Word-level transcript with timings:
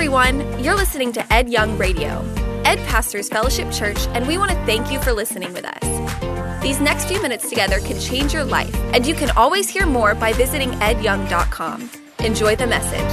everyone. 0.00 0.64
You're 0.64 0.76
listening 0.76 1.12
to 1.12 1.30
Ed 1.30 1.50
Young 1.50 1.76
Radio. 1.76 2.24
Ed 2.64 2.78
pastors 2.88 3.28
Fellowship 3.28 3.70
Church, 3.70 3.98
and 4.14 4.26
we 4.26 4.38
want 4.38 4.50
to 4.50 4.56
thank 4.64 4.90
you 4.90 4.98
for 4.98 5.12
listening 5.12 5.52
with 5.52 5.66
us. 5.66 6.62
These 6.62 6.80
next 6.80 7.04
few 7.04 7.20
minutes 7.20 7.50
together 7.50 7.80
can 7.80 8.00
change 8.00 8.32
your 8.32 8.44
life, 8.44 8.74
and 8.94 9.06
you 9.06 9.12
can 9.12 9.28
always 9.32 9.68
hear 9.68 9.84
more 9.84 10.14
by 10.14 10.32
visiting 10.32 10.70
edyoung.com. 10.70 11.90
Enjoy 12.20 12.56
the 12.56 12.66
message. 12.66 13.12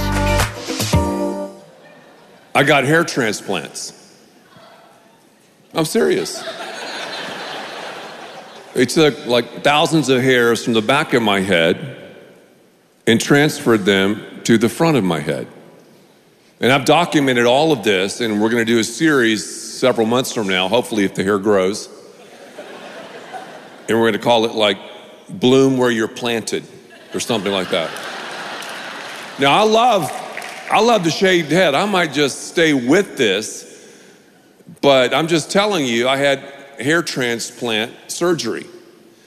I 2.54 2.62
got 2.62 2.84
hair 2.84 3.04
transplants. 3.04 3.92
I'm 5.74 5.84
serious. 5.84 6.42
They 8.72 8.86
took 8.86 9.26
like 9.26 9.62
thousands 9.62 10.08
of 10.08 10.22
hairs 10.22 10.64
from 10.64 10.72
the 10.72 10.80
back 10.80 11.12
of 11.12 11.22
my 11.22 11.40
head 11.40 12.14
and 13.06 13.20
transferred 13.20 13.84
them 13.84 14.24
to 14.44 14.56
the 14.56 14.70
front 14.70 14.96
of 14.96 15.04
my 15.04 15.20
head. 15.20 15.48
And 16.60 16.72
I've 16.72 16.84
documented 16.84 17.46
all 17.46 17.70
of 17.70 17.84
this, 17.84 18.20
and 18.20 18.42
we're 18.42 18.50
going 18.50 18.66
to 18.66 18.72
do 18.72 18.80
a 18.80 18.84
series 18.84 19.78
several 19.78 20.08
months 20.08 20.34
from 20.34 20.48
now, 20.48 20.66
hopefully, 20.66 21.04
if 21.04 21.14
the 21.14 21.22
hair 21.22 21.38
grows. 21.38 21.88
and 23.88 23.96
we're 23.96 24.10
going 24.10 24.12
to 24.14 24.18
call 24.18 24.44
it 24.44 24.56
like 24.56 24.76
Bloom 25.28 25.76
Where 25.76 25.92
You're 25.92 26.08
Planted 26.08 26.64
or 27.14 27.20
something 27.20 27.52
like 27.52 27.70
that. 27.70 27.90
Now, 29.38 29.52
I 29.52 29.62
love, 29.62 30.10
I 30.68 30.80
love 30.80 31.04
the 31.04 31.12
shaved 31.12 31.52
head. 31.52 31.76
I 31.76 31.86
might 31.86 32.12
just 32.12 32.48
stay 32.48 32.74
with 32.74 33.16
this, 33.16 33.64
but 34.80 35.14
I'm 35.14 35.28
just 35.28 35.52
telling 35.52 35.86
you, 35.86 36.08
I 36.08 36.16
had 36.16 36.40
hair 36.80 37.04
transplant 37.04 37.92
surgery. 38.08 38.66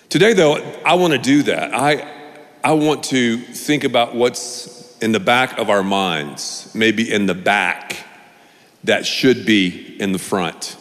Today, 0.10 0.34
though, 0.34 0.56
I 0.86 0.96
want 0.96 1.14
to 1.14 1.20
do 1.20 1.44
that. 1.44 1.74
I, 1.74 2.06
I 2.62 2.74
want 2.74 3.06
to 3.06 3.38
think 3.38 3.86
about 3.86 4.16
what's 4.16 4.81
in 5.02 5.12
the 5.12 5.20
back 5.20 5.58
of 5.58 5.70
our 5.70 5.84
minds, 5.84 6.72
maybe 6.76 7.12
in 7.12 7.26
the 7.26 7.34
back, 7.34 8.06
that 8.84 9.06
should 9.06 9.46
be 9.46 9.98
in 10.00 10.12
the 10.12 10.20
front. 10.20 10.78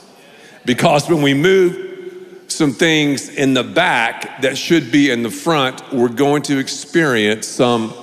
Because 0.64 1.08
when 1.08 1.22
we 1.22 1.34
move 1.34 2.44
some 2.48 2.72
things 2.72 3.28
in 3.28 3.54
the 3.54 3.62
back 3.62 4.42
that 4.42 4.58
should 4.58 4.92
be 4.92 5.10
in 5.10 5.22
the 5.22 5.30
front, 5.30 5.82
we're 5.92 6.08
going 6.08 6.42
to 6.42 6.58
experience 6.58 7.46
some 7.46 7.94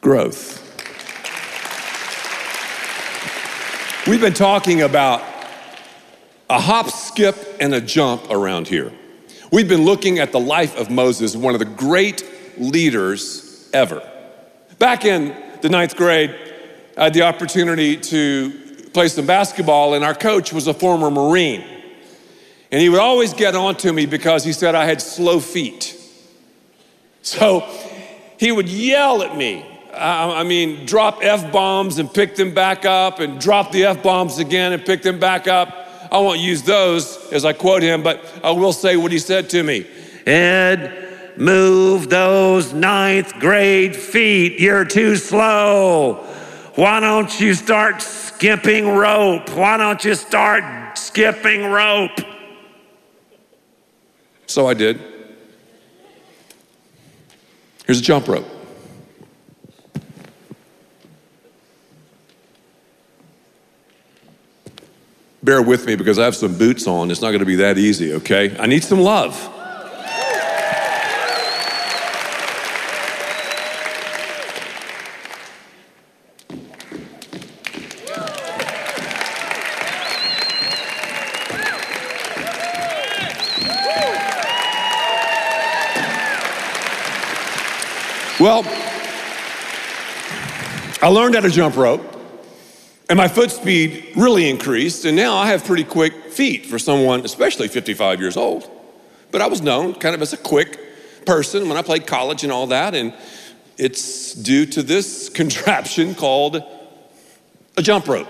growth. 0.00 0.64
We've 4.06 4.20
been 4.20 4.34
talking 4.34 4.82
about 4.82 5.22
a 6.48 6.58
hop, 6.58 6.88
skip, 6.90 7.36
and 7.60 7.74
a 7.74 7.80
jump 7.80 8.30
around 8.30 8.68
here. 8.68 8.92
We've 9.52 9.68
been 9.68 9.84
looking 9.84 10.18
at 10.18 10.32
the 10.32 10.40
life 10.40 10.78
of 10.78 10.90
Moses, 10.90 11.36
one 11.36 11.54
of 11.54 11.58
the 11.58 11.66
great 11.66 12.24
leaders 12.58 13.68
ever. 13.72 14.07
Back 14.78 15.04
in 15.04 15.34
the 15.60 15.68
ninth 15.68 15.96
grade, 15.96 16.36
I 16.96 17.04
had 17.04 17.14
the 17.14 17.22
opportunity 17.22 17.96
to 17.96 18.50
play 18.92 19.08
some 19.08 19.26
basketball, 19.26 19.94
and 19.94 20.04
our 20.04 20.14
coach 20.14 20.52
was 20.52 20.68
a 20.68 20.74
former 20.74 21.10
Marine. 21.10 21.64
And 22.70 22.80
he 22.80 22.88
would 22.88 23.00
always 23.00 23.32
get 23.34 23.56
on 23.56 23.74
to 23.76 23.92
me 23.92 24.06
because 24.06 24.44
he 24.44 24.52
said 24.52 24.74
I 24.74 24.84
had 24.84 25.00
slow 25.00 25.40
feet. 25.40 25.94
So 27.20 27.68
he 28.38 28.52
would 28.52 28.70
yell 28.70 29.22
at 29.22 29.36
me. 29.36 29.66
I 29.92 30.44
mean, 30.44 30.86
drop 30.86 31.18
F 31.20 31.52
bombs 31.52 31.98
and 31.98 32.10
pick 32.14 32.36
them 32.36 32.54
back 32.54 32.86
up, 32.86 33.18
and 33.18 33.38
drop 33.38 33.70
the 33.70 33.84
F 33.84 34.02
bombs 34.02 34.38
again 34.38 34.72
and 34.72 34.82
pick 34.82 35.02
them 35.02 35.18
back 35.18 35.46
up. 35.46 35.68
I 36.10 36.18
won't 36.20 36.38
use 36.38 36.62
those 36.62 37.18
as 37.32 37.44
I 37.44 37.52
quote 37.52 37.82
him, 37.82 38.02
but 38.02 38.24
I 38.42 38.52
will 38.52 38.72
say 38.72 38.96
what 38.96 39.12
he 39.12 39.18
said 39.18 39.50
to 39.50 39.62
me 39.62 39.86
Ed, 40.24 41.07
Move 41.38 42.10
those 42.10 42.72
ninth 42.72 43.34
grade 43.38 43.94
feet. 43.94 44.58
You're 44.58 44.84
too 44.84 45.14
slow. 45.14 46.14
Why 46.74 46.98
don't 46.98 47.40
you 47.40 47.54
start 47.54 48.02
skipping 48.02 48.88
rope? 48.88 49.48
Why 49.50 49.76
don't 49.76 50.04
you 50.04 50.16
start 50.16 50.98
skipping 50.98 51.66
rope? 51.66 52.18
So 54.46 54.66
I 54.66 54.74
did. 54.74 55.00
Here's 57.86 58.00
a 58.00 58.02
jump 58.02 58.26
rope. 58.26 58.46
Bear 65.40 65.62
with 65.62 65.86
me 65.86 65.94
because 65.94 66.18
I 66.18 66.24
have 66.24 66.34
some 66.34 66.58
boots 66.58 66.88
on. 66.88 67.12
It's 67.12 67.22
not 67.22 67.28
going 67.28 67.38
to 67.40 67.46
be 67.46 67.56
that 67.56 67.78
easy, 67.78 68.12
okay? 68.14 68.56
I 68.58 68.66
need 68.66 68.82
some 68.82 68.98
love. 68.98 69.54
Well, 88.40 88.62
I 91.02 91.08
learned 91.08 91.34
how 91.34 91.40
to 91.40 91.50
jump 91.50 91.76
rope, 91.76 92.00
and 93.10 93.16
my 93.16 93.26
foot 93.26 93.50
speed 93.50 94.12
really 94.14 94.48
increased, 94.48 95.04
and 95.06 95.16
now 95.16 95.34
I 95.34 95.48
have 95.48 95.64
pretty 95.64 95.82
quick 95.82 96.30
feet 96.30 96.64
for 96.64 96.78
someone, 96.78 97.24
especially 97.24 97.66
55 97.66 98.20
years 98.20 98.36
old. 98.36 98.70
But 99.32 99.40
I 99.40 99.48
was 99.48 99.60
known 99.60 99.92
kind 99.94 100.14
of 100.14 100.22
as 100.22 100.34
a 100.34 100.36
quick 100.36 100.78
person 101.26 101.68
when 101.68 101.76
I 101.76 101.82
played 101.82 102.06
college 102.06 102.44
and 102.44 102.52
all 102.52 102.68
that, 102.68 102.94
and 102.94 103.12
it's 103.76 104.34
due 104.34 104.66
to 104.66 104.84
this 104.84 105.28
contraption 105.40 106.14
called 106.14 106.62
a 107.76 107.82
jump 107.82 108.06
rope. 108.06 108.28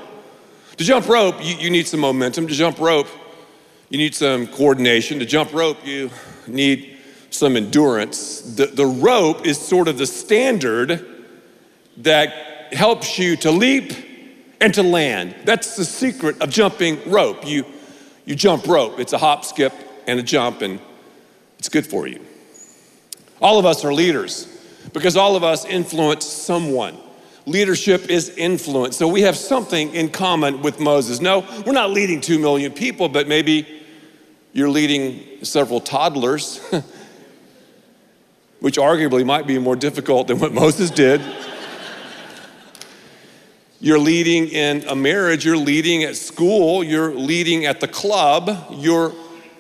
To 0.79 0.85
jump 0.85 1.07
rope, 1.07 1.35
you, 1.43 1.55
you 1.57 1.69
need 1.69 1.87
some 1.87 2.01
momentum. 2.01 2.47
To 2.47 2.55
jump 2.55 2.81
rope, 2.81 3.09
you 3.91 3.99
need 3.99 4.15
some 4.15 4.47
coordination. 4.47 5.19
To 5.19 5.27
jump 5.27 5.53
rope, 5.53 5.87
you 5.87 6.11
need 6.47 6.98
some 7.31 7.57
endurance. 7.57 8.41
The, 8.41 8.67
the 8.67 8.87
rope 8.87 9.47
is 9.47 9.59
sort 9.59 9.89
of 9.89 9.99
the 9.99 10.07
standard 10.07 11.07
that 11.99 12.73
helps 12.73 13.19
you 13.19 13.37
to 13.37 13.51
leap 13.51 13.93
and 14.61 14.73
to 14.75 14.83
land. 14.83 15.35
That's 15.45 15.77
the 15.77 15.85
secret 15.85 16.41
of 16.41 16.51
jumping 16.51 17.11
rope. 17.11 17.47
You, 17.47 17.65
you 18.25 18.35
jump 18.35 18.67
rope, 18.67 18.99
it's 18.99 19.13
a 19.13 19.19
hop, 19.19 19.45
skip, 19.45 19.73
and 20.07 20.19
a 20.19 20.23
jump, 20.23 20.63
and 20.63 20.81
it's 21.59 21.69
good 21.69 21.87
for 21.87 22.07
you. 22.07 22.21
All 23.41 23.59
of 23.59 23.67
us 23.67 23.85
are 23.85 23.93
leaders 23.93 24.47
because 24.93 25.17
all 25.17 25.37
of 25.37 25.45
us 25.45 25.65
influence 25.65 26.25
someone. 26.25 26.97
Leadership 27.47 28.11
is 28.11 28.31
influence. 28.31 28.97
So 28.97 29.09
we 29.09 29.23
have 29.23 29.37
something 29.37 29.95
in 29.95 30.11
common 30.11 30.61
with 30.61 30.81
Moses. 30.81 31.21
No, 31.21 31.47
we're 31.65 31.73
not 31.73 31.91
leading 31.91 32.21
two 32.21 32.39
million 32.39 32.73
people, 32.73 33.09
but 33.09 33.29
maybe 33.29 33.67
you're 34.53 34.69
leading 34.69 35.45
several 35.45 35.81
toddlers. 35.81 36.61
which 38.61 38.77
arguably 38.77 39.25
might 39.25 39.47
be 39.47 39.59
more 39.59 39.77
difficult 39.77 40.29
than 40.29 40.39
what 40.39 40.53
Moses 40.63 40.91
did. 40.91 41.21
You're 43.81 44.01
leading 44.01 44.49
in 44.49 44.83
a 44.89 44.97
marriage, 44.97 45.45
you're 45.45 45.57
leading 45.57 46.03
at 46.03 46.17
school, 46.17 46.83
you're 46.83 47.15
leading 47.15 47.65
at 47.65 47.81
the 47.81 47.87
club, 47.87 48.67
you're 48.73 49.13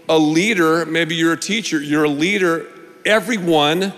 a 0.08 0.18
leader, 0.18 0.84
maybe 0.86 1.14
you're 1.14 1.34
a 1.34 1.40
teacher, 1.40 1.80
you're 1.80 2.04
a 2.04 2.08
leader. 2.08 2.66
Everyone 3.04 3.92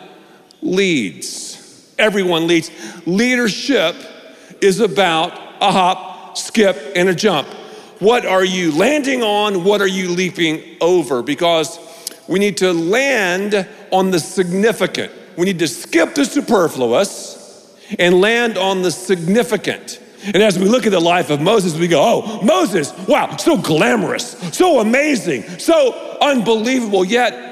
leads. 0.61 1.95
Everyone 1.99 2.47
leads. 2.47 2.71
Leadership 3.07 3.97
is 4.61 4.81
about 4.81 5.33
a 5.63 5.73
hop, 5.73 6.37
skip, 6.37 6.77
and 6.95 7.09
a 7.09 7.15
jump. 7.15 7.49
What 7.99 8.27
are 8.27 8.45
you 8.45 8.73
landing 8.77 9.23
on? 9.23 9.65
What 9.65 9.81
are 9.81 9.87
you 9.87 10.11
leaping 10.11 10.63
over? 10.81 11.23
Because 11.23 11.79
we 12.31 12.39
need 12.39 12.59
to 12.59 12.73
land 12.73 13.69
on 13.91 14.13
the 14.13 14.21
significant. 14.21 15.13
We 15.37 15.47
need 15.47 15.59
to 15.59 15.67
skip 15.67 16.15
the 16.15 16.25
superfluous 16.25 17.77
and 17.99 18.21
land 18.21 18.57
on 18.57 18.83
the 18.83 18.93
significant. 18.93 20.01
And 20.23 20.37
as 20.37 20.57
we 20.57 20.67
look 20.67 20.87
at 20.87 20.93
the 20.93 21.01
life 21.01 21.31
of 21.31 21.41
Moses, 21.41 21.77
we 21.77 21.89
go, 21.89 22.01
oh, 22.01 22.43
Moses, 22.43 22.97
wow, 23.09 23.37
so 23.37 23.57
glamorous, 23.57 24.37
so 24.57 24.79
amazing, 24.79 25.43
so 25.59 26.19
unbelievable. 26.21 27.05
Yet, 27.05 27.49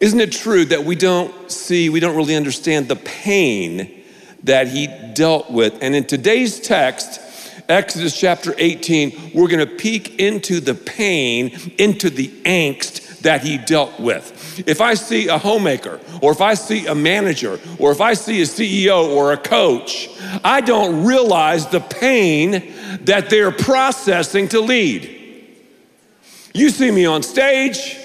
isn't 0.00 0.18
it 0.18 0.32
true 0.32 0.64
that 0.64 0.84
we 0.84 0.96
don't 0.96 1.50
see, 1.50 1.90
we 1.90 2.00
don't 2.00 2.16
really 2.16 2.34
understand 2.34 2.88
the 2.88 2.96
pain 2.96 4.02
that 4.42 4.66
he 4.66 4.88
dealt 5.14 5.48
with? 5.48 5.80
And 5.80 5.94
in 5.94 6.04
today's 6.04 6.58
text, 6.58 7.20
Exodus 7.68 8.18
chapter 8.18 8.52
18, 8.58 9.30
we're 9.32 9.48
gonna 9.48 9.66
peek 9.66 10.18
into 10.18 10.58
the 10.58 10.74
pain, 10.74 11.74
into 11.78 12.10
the 12.10 12.28
angst 12.44 13.07
that 13.22 13.42
he 13.42 13.58
dealt 13.58 13.98
with. 13.98 14.62
If 14.66 14.80
I 14.80 14.94
see 14.94 15.28
a 15.28 15.38
homemaker, 15.38 16.00
or 16.22 16.32
if 16.32 16.40
I 16.40 16.54
see 16.54 16.86
a 16.86 16.94
manager, 16.94 17.58
or 17.78 17.90
if 17.92 18.00
I 18.00 18.14
see 18.14 18.40
a 18.42 18.44
CEO 18.44 19.08
or 19.08 19.32
a 19.32 19.36
coach, 19.36 20.08
I 20.44 20.60
don't 20.60 21.04
realize 21.04 21.66
the 21.66 21.80
pain 21.80 22.72
that 23.02 23.30
they're 23.30 23.52
processing 23.52 24.48
to 24.48 24.60
lead. 24.60 25.14
You 26.54 26.70
see 26.70 26.90
me 26.90 27.06
on 27.06 27.22
stage, 27.22 27.96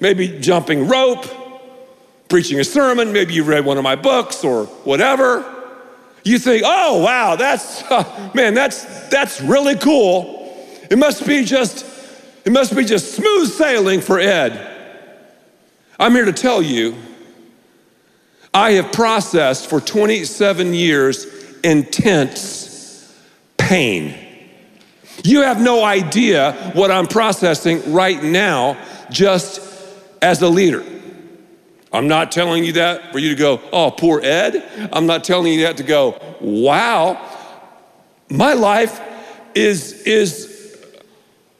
maybe 0.00 0.38
jumping 0.40 0.88
rope, 0.88 1.26
preaching 2.28 2.60
a 2.60 2.64
sermon, 2.64 3.12
maybe 3.12 3.34
you 3.34 3.44
read 3.44 3.64
one 3.64 3.78
of 3.78 3.84
my 3.84 3.96
books 3.96 4.44
or 4.44 4.66
whatever. 4.84 5.52
You 6.24 6.38
think, 6.40 6.64
oh, 6.66 7.02
wow, 7.04 7.36
that's, 7.36 7.82
uh, 7.84 8.30
man, 8.34 8.54
that's, 8.54 9.08
that's 9.08 9.40
really 9.40 9.76
cool. 9.76 10.36
It 10.90 10.98
must 10.98 11.26
be 11.26 11.44
just, 11.44 11.84
it 12.46 12.52
must 12.52 12.76
be 12.76 12.84
just 12.84 13.16
smooth 13.16 13.50
sailing 13.50 14.00
for 14.00 14.20
Ed. 14.20 14.72
I'm 15.98 16.12
here 16.12 16.26
to 16.26 16.32
tell 16.32 16.62
you, 16.62 16.94
I 18.54 18.72
have 18.72 18.92
processed 18.92 19.68
for 19.68 19.80
27 19.80 20.72
years 20.72 21.26
intense 21.64 23.12
pain. 23.56 24.16
You 25.24 25.42
have 25.42 25.60
no 25.60 25.82
idea 25.82 26.52
what 26.74 26.92
I'm 26.92 27.08
processing 27.08 27.92
right 27.92 28.22
now 28.22 28.78
just 29.10 29.60
as 30.22 30.40
a 30.40 30.48
leader. 30.48 30.84
I'm 31.92 32.06
not 32.06 32.30
telling 32.30 32.62
you 32.62 32.74
that 32.74 33.10
for 33.10 33.18
you 33.18 33.30
to 33.30 33.34
go, 33.34 33.60
oh, 33.72 33.90
poor 33.90 34.20
Ed. 34.22 34.88
I'm 34.92 35.06
not 35.06 35.24
telling 35.24 35.52
you 35.52 35.62
that 35.62 35.78
to 35.78 35.82
go, 35.82 36.20
wow, 36.40 37.20
my 38.30 38.52
life 38.52 39.00
is, 39.56 39.94
is 40.02 40.86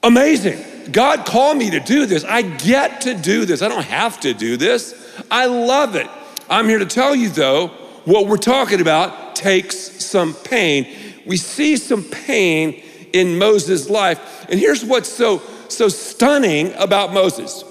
amazing. 0.05 0.76
God 0.91 1.27
called 1.27 1.59
me 1.59 1.71
to 1.71 1.81
do 1.81 2.07
this. 2.07 2.25
I 2.25 2.43
get 2.43 3.03
to 3.03 3.15
do 3.15 3.45
this. 3.45 3.63
I 3.63 3.69
don't 3.69 3.85
have 3.85 4.21
to 4.21 4.35
do 4.35 4.57
this. 4.57 4.95
I 5.31 5.47
love 5.47 5.97
it. 5.97 6.09
I'm 6.49 6.69
here 6.69 6.79
to 6.79 6.87
tell 6.87 7.15
you, 7.15 7.29
though, 7.29 7.69
what 8.05 8.27
we're 8.27 8.37
talking 8.37 8.81
about 8.81 9.35
takes 9.35 9.77
some 9.77 10.35
pain. 10.35 10.87
We 11.27 11.37
see 11.37 11.77
some 11.77 12.05
pain 12.05 12.83
in 13.13 13.39
Moses' 13.39 13.91
life. 13.91 14.47
And 14.49 14.61
here's 14.61 14.85
what's 14.85 15.09
so, 15.09 15.43
so 15.69 15.89
stunning 15.89 16.73
about 16.75 17.13
Moses. 17.13 17.65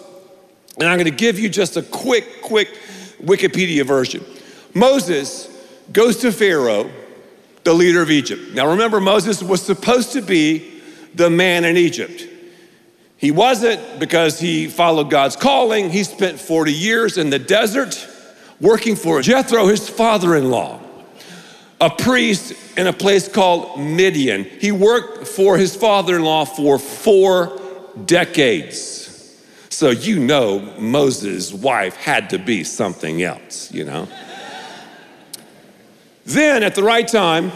And 0.78 0.90
I'm 0.90 0.98
going 0.98 1.06
to 1.06 1.12
give 1.12 1.40
you 1.40 1.48
just 1.48 1.78
a 1.78 1.82
quick, 1.82 2.42
quick 2.42 2.68
Wikipedia 3.24 3.86
version. 3.86 4.26
Moses 4.74 5.48
goes 5.94 6.18
to 6.18 6.32
Pharaoh, 6.32 6.92
the 7.64 7.74
leader 7.74 8.02
of 8.02 8.12
Egypt. 8.12 8.54
Now 8.54 8.70
remember, 8.70 9.00
Moses 9.00 9.42
was 9.42 9.62
supposed 9.62 10.12
to 10.14 10.22
be 10.22 10.82
the 11.14 11.30
man 11.30 11.64
in 11.64 11.78
Egypt. 11.78 12.28
He 13.18 13.32
wasn't 13.32 14.00
because 14.00 14.40
he 14.40 14.68
followed 14.68 15.10
God's 15.10 15.36
calling. 15.36 15.90
He 15.90 16.04
spent 16.04 16.40
40 16.40 16.74
years 16.74 17.18
in 17.18 17.30
the 17.30 17.40
desert 17.40 18.08
working 18.60 18.96
for 18.96 19.22
Jethro, 19.22 19.68
his 19.68 19.88
father 19.90 20.36
in 20.36 20.50
law, 20.50 20.80
a 21.80 21.90
priest 21.90 22.54
in 22.78 22.88
a 22.88 22.94
place 22.94 23.28
called 23.28 23.80
Midian. 23.80 24.44
He 24.44 24.72
worked 24.72 25.28
for 25.28 25.58
his 25.58 25.76
father 25.76 26.16
in 26.16 26.24
law 26.24 26.46
for 26.46 26.78
four 26.78 27.60
decades. 28.06 29.04
So 29.70 29.90
you 29.90 30.20
know 30.20 30.60
Moses' 30.80 31.54
wife 31.54 31.96
had 31.96 32.30
to 32.32 32.40
be 32.40 32.64
something 32.64 33.22
else, 33.22 33.72
you 33.74 33.86
know. 33.86 34.08
then 36.26 36.64
at 36.64 36.76
the 36.76 36.84
right 36.84 37.08
time, 37.08 37.52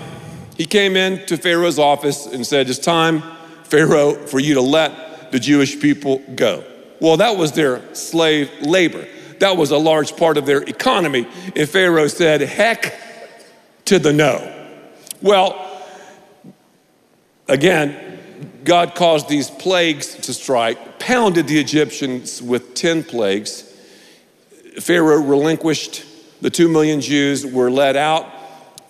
he 0.57 0.65
came 0.65 0.97
into 0.97 1.38
Pharaoh's 1.38 1.79
office 1.79 2.25
and 2.25 2.45
said, 2.45 2.69
It's 2.69 2.79
time, 2.79 3.23
Pharaoh, 3.63 4.15
for 4.15 4.39
you 4.39 4.55
to 4.55 4.62
let 4.62 5.08
the 5.31 5.39
Jewish 5.39 5.79
people 5.79 6.19
go. 6.35 6.63
Well, 6.99 7.17
that 7.17 7.37
was 7.37 7.53
their 7.53 7.93
slave 7.95 8.51
labor. 8.61 9.07
That 9.39 9.55
was 9.55 9.71
a 9.71 9.77
large 9.77 10.17
part 10.17 10.37
of 10.37 10.45
their 10.45 10.61
economy. 10.61 11.27
And 11.55 11.69
Pharaoh 11.69 12.07
said, 12.07 12.41
Heck 12.41 12.93
to 13.85 13.99
the 13.99 14.11
no. 14.11 14.55
Well, 15.21 15.83
again, 17.47 18.19
God 18.63 18.95
caused 18.95 19.29
these 19.29 19.49
plagues 19.49 20.15
to 20.15 20.33
strike, 20.33 20.99
pounded 20.99 21.47
the 21.47 21.59
Egyptians 21.59 22.41
with 22.41 22.73
10 22.73 23.03
plagues. 23.03 23.63
Pharaoh 24.79 25.21
relinquished 25.21 26.05
the 26.41 26.49
two 26.49 26.69
million 26.69 27.01
Jews, 27.01 27.45
were 27.45 27.69
led 27.69 27.97
out 27.97 28.25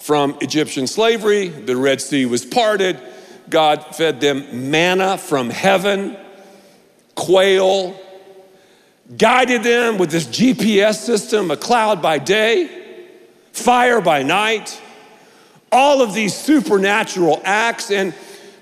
from 0.01 0.38
Egyptian 0.41 0.88
slavery. 0.88 1.50
The 1.50 1.75
Red 1.75 2.01
Sea 2.01 2.25
was 2.25 2.45
parted. 2.45 3.00
God 3.50 3.95
fed 3.95 4.21
them 4.21 4.69
manna 4.69 5.18
from 5.18 5.50
heaven, 5.50 6.15
quail, 7.19 8.00
guided 9.18 9.62
them 9.62 9.98
with 9.98 10.10
this 10.10 10.25
GPS 10.25 10.95
system, 10.95 11.51
a 11.51 11.57
cloud 11.57 12.01
by 12.01 12.18
day, 12.18 13.06
fire 13.51 14.00
by 14.00 14.24
night, 14.24 14.81
all 15.71 16.01
of 16.01 16.13
these 16.13 16.33
supernatural 16.33 17.42
acts. 17.44 17.92
And 17.92 18.16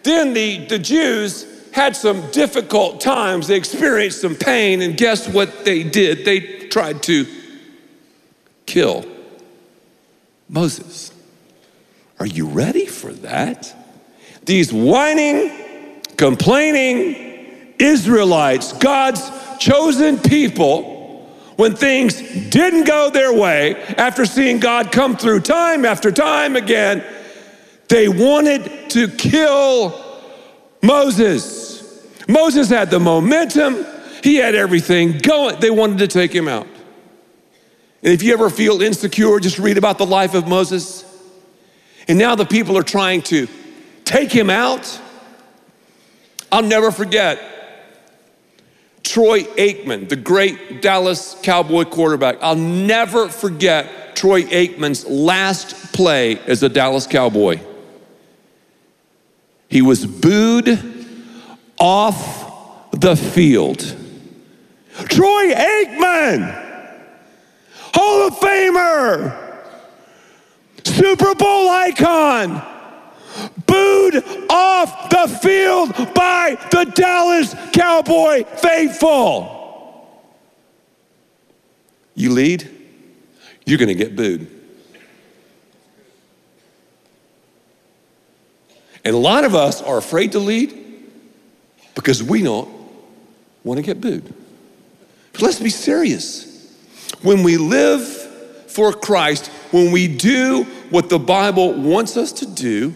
then 0.04 0.33
the, 0.33 0.65
the 0.65 0.80
Jews 0.80 1.45
had 1.71 1.95
some 1.95 2.30
difficult 2.31 3.00
times. 3.00 3.48
They 3.48 3.57
experienced 3.57 4.21
some 4.21 4.36
pain, 4.36 4.81
and 4.81 4.98
guess 4.98 5.27
what 5.30 5.63
they 5.63 5.83
did? 5.83 6.25
They 6.25 6.68
tried 6.68 7.03
to 7.03 7.27
kill 8.65 9.06
Moses. 10.50 11.13
Are 12.19 12.25
you 12.25 12.48
ready 12.48 12.88
for 12.88 13.13
that? 13.13 13.74
These 14.44 14.74
whining, 14.74 16.01
complaining 16.18 17.26
Israelites, 17.79 18.74
God's 18.74 19.29
chosen 19.59 20.18
people, 20.18 20.95
when 21.57 21.75
things 21.75 22.21
didn't 22.50 22.85
go 22.85 23.09
their 23.09 23.33
way, 23.33 23.75
after 23.97 24.25
seeing 24.25 24.59
God 24.59 24.91
come 24.91 25.18
through 25.18 25.41
time 25.41 25.85
after 25.85 26.12
time 26.12 26.56
again, 26.56 27.03
they 27.89 28.07
wanted 28.07 28.89
to 28.91 29.07
kill 29.07 30.03
Moses. 30.83 32.07
Moses 32.27 32.69
had 32.69 32.91
the 32.91 33.00
momentum, 33.00 33.85
he 34.24 34.35
had 34.35 34.53
everything 34.53 35.18
going. 35.18 35.59
They 35.59 35.71
wanted 35.71 36.00
to 36.00 36.07
take 36.07 36.33
him 36.33 36.47
out. 36.47 36.68
And 38.03 38.13
if 38.13 38.21
you 38.21 38.33
ever 38.33 38.50
feel 38.50 38.81
insecure, 38.81 39.39
just 39.39 39.57
read 39.57 39.77
about 39.77 39.97
the 39.97 40.06
life 40.06 40.35
of 40.35 40.47
Moses. 40.47 41.03
And 42.07 42.19
now 42.19 42.35
the 42.35 42.45
people 42.45 42.77
are 42.77 42.83
trying 42.83 43.24
to 43.24 43.47
take 44.06 44.31
him 44.31 44.50
out. 44.50 45.01
I'll 46.51 46.63
never 46.63 46.91
forget 46.91 47.39
Troy 49.07 49.44
Aikman, 49.44 50.09
the 50.09 50.18
great 50.18 50.81
Dallas 50.81 51.38
Cowboy 51.42 51.86
quarterback. 51.86 52.39
I'll 52.42 52.56
never 52.56 53.30
forget 53.30 54.18
Troy 54.18 54.44
Aikman's 54.44 55.06
last 55.07 55.94
play 55.94 56.39
as 56.39 56.62
a 56.62 56.68
Dallas 56.68 57.07
Cowboy. 57.07 57.62
He 59.69 59.81
was 59.81 60.06
booed 60.06 60.77
off 61.80 62.92
the 62.92 63.15
field. 63.15 63.80
Troy 65.06 65.53
Aikman, 65.53 66.51
Hall 67.94 68.27
of 68.27 68.33
Famer, 68.39 69.63
Super 70.83 71.33
Bowl 71.33 71.69
icon, 71.69 72.62
booed 73.66 74.24
off 74.50 75.10
the 75.10 75.27
field 75.41 76.13
by 76.13 76.58
the 76.72 76.86
Dallas 76.86 77.56
Cowboy 77.74 78.44
faithful. 78.44 79.58
You 82.15 82.32
lead, 82.32 82.70
you're 83.65 83.77
going 83.77 83.89
to 83.89 83.96
get 83.96 84.15
booed. 84.15 84.48
And 89.06 89.15
a 89.15 89.20
lot 89.20 89.46
of 89.46 89.56
us 89.56 89.82
are 89.82 89.98
afraid 89.98 90.34
to 90.34 90.39
lead 90.39 90.84
because 91.96 92.22
we 92.22 92.44
don't 92.44 92.70
want 93.63 93.77
to 93.77 93.82
get 93.82 94.01
booed. 94.01 94.34
But 95.32 95.41
let's 95.41 95.60
be 95.60 95.70
serious. 95.70 96.75
When 97.22 97.44
we 97.44 97.58
live 97.58 98.06
for 98.67 98.91
Christ, 98.91 99.48
when 99.72 99.91
we 99.91 100.08
do 100.08 100.63
what 100.89 101.10
the 101.10 101.20
Bible 101.20 101.74
wants 101.74 102.17
us 102.17 102.32
to 102.34 102.46
do, 102.46 102.96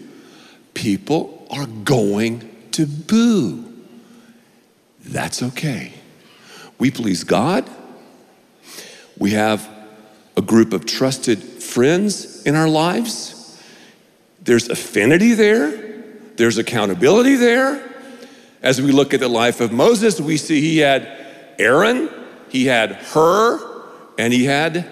people 0.74 1.46
are 1.50 1.66
going 1.66 2.50
to 2.72 2.86
boo. 2.86 3.64
That's 5.04 5.42
okay. 5.42 5.92
We 6.78 6.90
please 6.90 7.24
God. 7.24 7.68
We 9.18 9.32
have 9.32 9.68
a 10.36 10.42
group 10.42 10.72
of 10.72 10.86
trusted 10.86 11.42
friends 11.42 12.42
in 12.44 12.54
our 12.54 12.68
lives. 12.68 13.60
There's 14.42 14.68
affinity 14.68 15.34
there. 15.34 16.02
There's 16.36 16.58
accountability 16.58 17.36
there. 17.36 17.88
As 18.62 18.80
we 18.80 18.92
look 18.92 19.12
at 19.12 19.20
the 19.20 19.28
life 19.28 19.60
of 19.60 19.72
Moses, 19.72 20.20
we 20.20 20.36
see 20.36 20.60
he 20.60 20.78
had 20.78 21.08
Aaron, 21.58 22.08
he 22.48 22.66
had 22.66 22.92
Hur, 22.92 23.60
and 24.18 24.32
he 24.32 24.44
had 24.44 24.90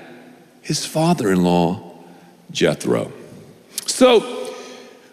his 0.61 0.85
father 0.85 1.31
in 1.31 1.43
law, 1.43 1.99
Jethro. 2.51 3.13
So 3.87 4.40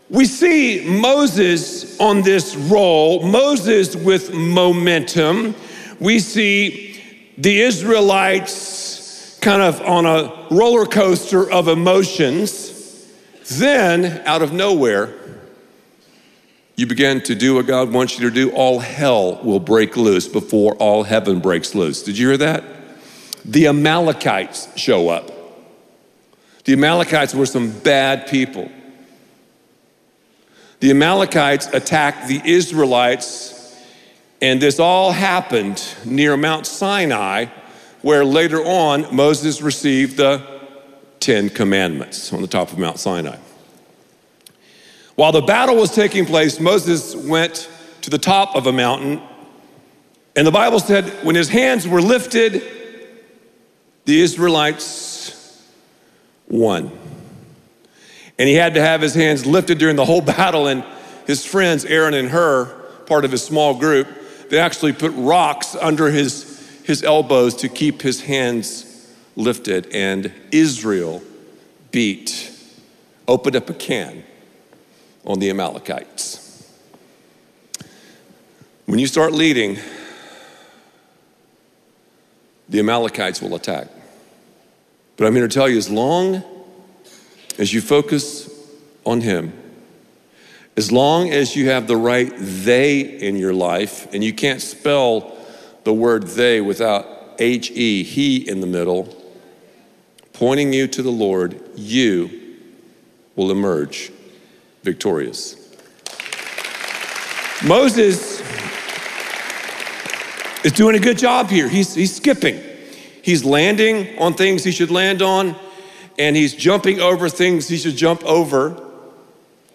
we 0.10 0.26
see 0.26 0.86
Moses 0.88 2.00
on 2.00 2.22
this 2.22 2.56
roll, 2.56 3.28
Moses 3.28 3.96
with 3.96 4.34
momentum. 4.34 5.54
We 6.00 6.20
see 6.20 7.02
the 7.38 7.62
Israelites 7.62 9.38
kind 9.42 9.62
of 9.62 9.82
on 9.82 10.06
a 10.06 10.48
roller 10.50 10.86
coaster 10.86 11.50
of 11.52 11.68
emotions. 11.68 13.06
Then, 13.50 14.22
out 14.26 14.42
of 14.42 14.54
nowhere, 14.54 15.14
you 16.76 16.88
begin 16.88 17.22
to 17.24 17.36
do 17.36 17.56
what 17.56 17.66
God 17.66 17.92
wants 17.92 18.20
you 18.20 18.30
to 18.30 18.34
do, 18.34 18.52
all 18.52 18.80
hell 18.80 19.44
will 19.44 19.60
break 19.60 19.98
loose 19.98 20.28
before 20.28 20.76
all 20.76 21.04
heaven 21.04 21.40
breaks 21.40 21.76
loose. 21.76 22.04
Did 22.04 22.18
you 22.18 22.30
hear 22.30 22.38
that? 22.38 22.64
The 23.44 23.68
Amalekites 23.68 24.78
show 24.78 25.10
up. 25.10 25.32
The 26.66 26.74
Amalekites 26.74 27.34
were 27.34 27.46
some 27.46 27.72
bad 27.72 28.28
people. 28.28 28.70
The 30.80 30.92
Amalekites 30.92 31.68
attacked 31.74 32.28
the 32.28 32.40
Israelites, 32.46 33.76
and 34.42 34.62
this 34.62 34.80
all 34.80 35.12
happened 35.12 35.84
near 36.06 36.38
Mount 36.38 36.68
Sinai, 36.68 37.46
where 38.04 38.24
later 38.24 38.60
on 38.64 39.16
Moses 39.16 39.62
received 39.62 40.18
the 40.18 40.62
Ten 41.20 41.50
Commandments 41.50 42.32
on 42.32 42.42
the 42.42 42.48
top 42.48 42.72
of 42.72 42.78
Mount 42.78 43.00
Sinai. 43.00 43.38
While 45.16 45.32
the 45.32 45.42
battle 45.42 45.76
was 45.76 45.90
taking 45.96 46.28
place, 46.28 46.60
Moses 46.60 47.16
went 47.16 47.70
to 48.02 48.12
the 48.12 48.20
top 48.20 48.56
of 48.56 48.68
a 48.68 48.72
mountain, 48.72 49.20
and 50.36 50.46
the 50.46 50.52
Bible 50.52 50.80
said 50.80 51.06
when 51.26 51.36
his 51.36 51.50
hands 51.50 51.88
were 51.88 52.02
lifted, 52.04 52.62
the 54.06 54.22
Israelites 54.22 55.66
won. 56.48 56.92
And 58.40 58.48
he 58.48 58.56
had 58.56 58.76
to 58.76 58.82
have 58.82 59.02
his 59.02 59.14
hands 59.14 59.46
lifted 59.46 59.78
during 59.78 59.96
the 59.96 60.06
whole 60.06 60.22
battle. 60.38 60.68
And 60.68 60.84
his 61.26 61.46
friends, 61.46 61.86
Aaron 61.86 62.14
and 62.14 62.30
Hur, 62.30 62.66
part 63.06 63.26
of 63.26 63.32
his 63.32 63.44
small 63.44 63.74
group, 63.78 64.08
they 64.50 64.60
actually 64.60 64.94
put 64.94 65.12
rocks 65.16 65.76
under 65.76 66.10
his, 66.10 66.82
his 66.84 67.04
elbows 67.04 67.56
to 67.58 67.70
keep 67.70 68.02
his 68.02 68.22
hands 68.22 69.12
lifted. 69.36 69.88
And 69.94 70.32
Israel 70.52 71.22
beat, 71.92 72.52
opened 73.28 73.56
up 73.56 73.70
a 73.70 73.74
can 73.74 74.24
on 75.26 75.40
the 75.40 75.50
Amalekites. 75.50 76.44
When 78.86 79.00
you 79.00 79.08
start 79.08 79.34
leading, 79.34 79.78
the 82.70 82.80
Amalekites 82.80 83.42
will 83.42 83.56
attack. 83.56 83.88
But 85.18 85.28
I'm 85.28 85.36
here 85.36 85.48
to 85.48 85.54
tell 85.54 85.68
you 85.68 85.78
as 85.78 85.90
long 85.90 86.44
as 87.58 87.74
you 87.74 87.82
focus 87.82 88.50
on 89.06 89.22
Him, 89.22 89.54
as 90.76 90.92
long 90.92 91.32
as 91.32 91.56
you 91.56 91.70
have 91.70 91.88
the 91.88 91.98
right 91.98 92.32
they 92.38 93.00
in 93.00 93.36
your 93.36 93.54
life, 93.54 94.14
and 94.14 94.24
you 94.24 94.34
can't 94.34 94.62
spell 94.62 95.36
the 95.84 95.94
word 95.94 96.24
they 96.28 96.62
without 96.62 97.06
H 97.40 97.72
E, 97.72 98.04
He 98.04 98.48
in 98.48 98.62
the 98.62 98.68
middle, 98.68 99.16
pointing 100.34 100.74
you 100.74 100.88
to 100.88 101.02
the 101.02 101.12
Lord, 101.12 101.60
you 101.76 102.58
will 103.36 103.50
emerge 103.50 104.12
victorious. 104.84 105.56
Moses 107.66 108.40
is 110.64 110.72
doing 110.74 110.96
a 110.96 111.00
good 111.00 111.18
job 111.18 111.50
here. 111.50 111.68
He's, 111.68 111.96
he's 111.96 112.16
skipping, 112.16 112.62
he's 113.24 113.44
landing 113.44 114.20
on 114.20 114.34
things 114.34 114.64
he 114.64 114.72
should 114.72 114.92
land 114.92 115.22
on 115.22 115.56
and 116.18 116.36
he's 116.36 116.54
jumping 116.54 117.00
over 117.00 117.30
things 117.30 117.68
he 117.68 117.78
should 117.78 117.96
jump 117.96 118.24
over. 118.24 118.84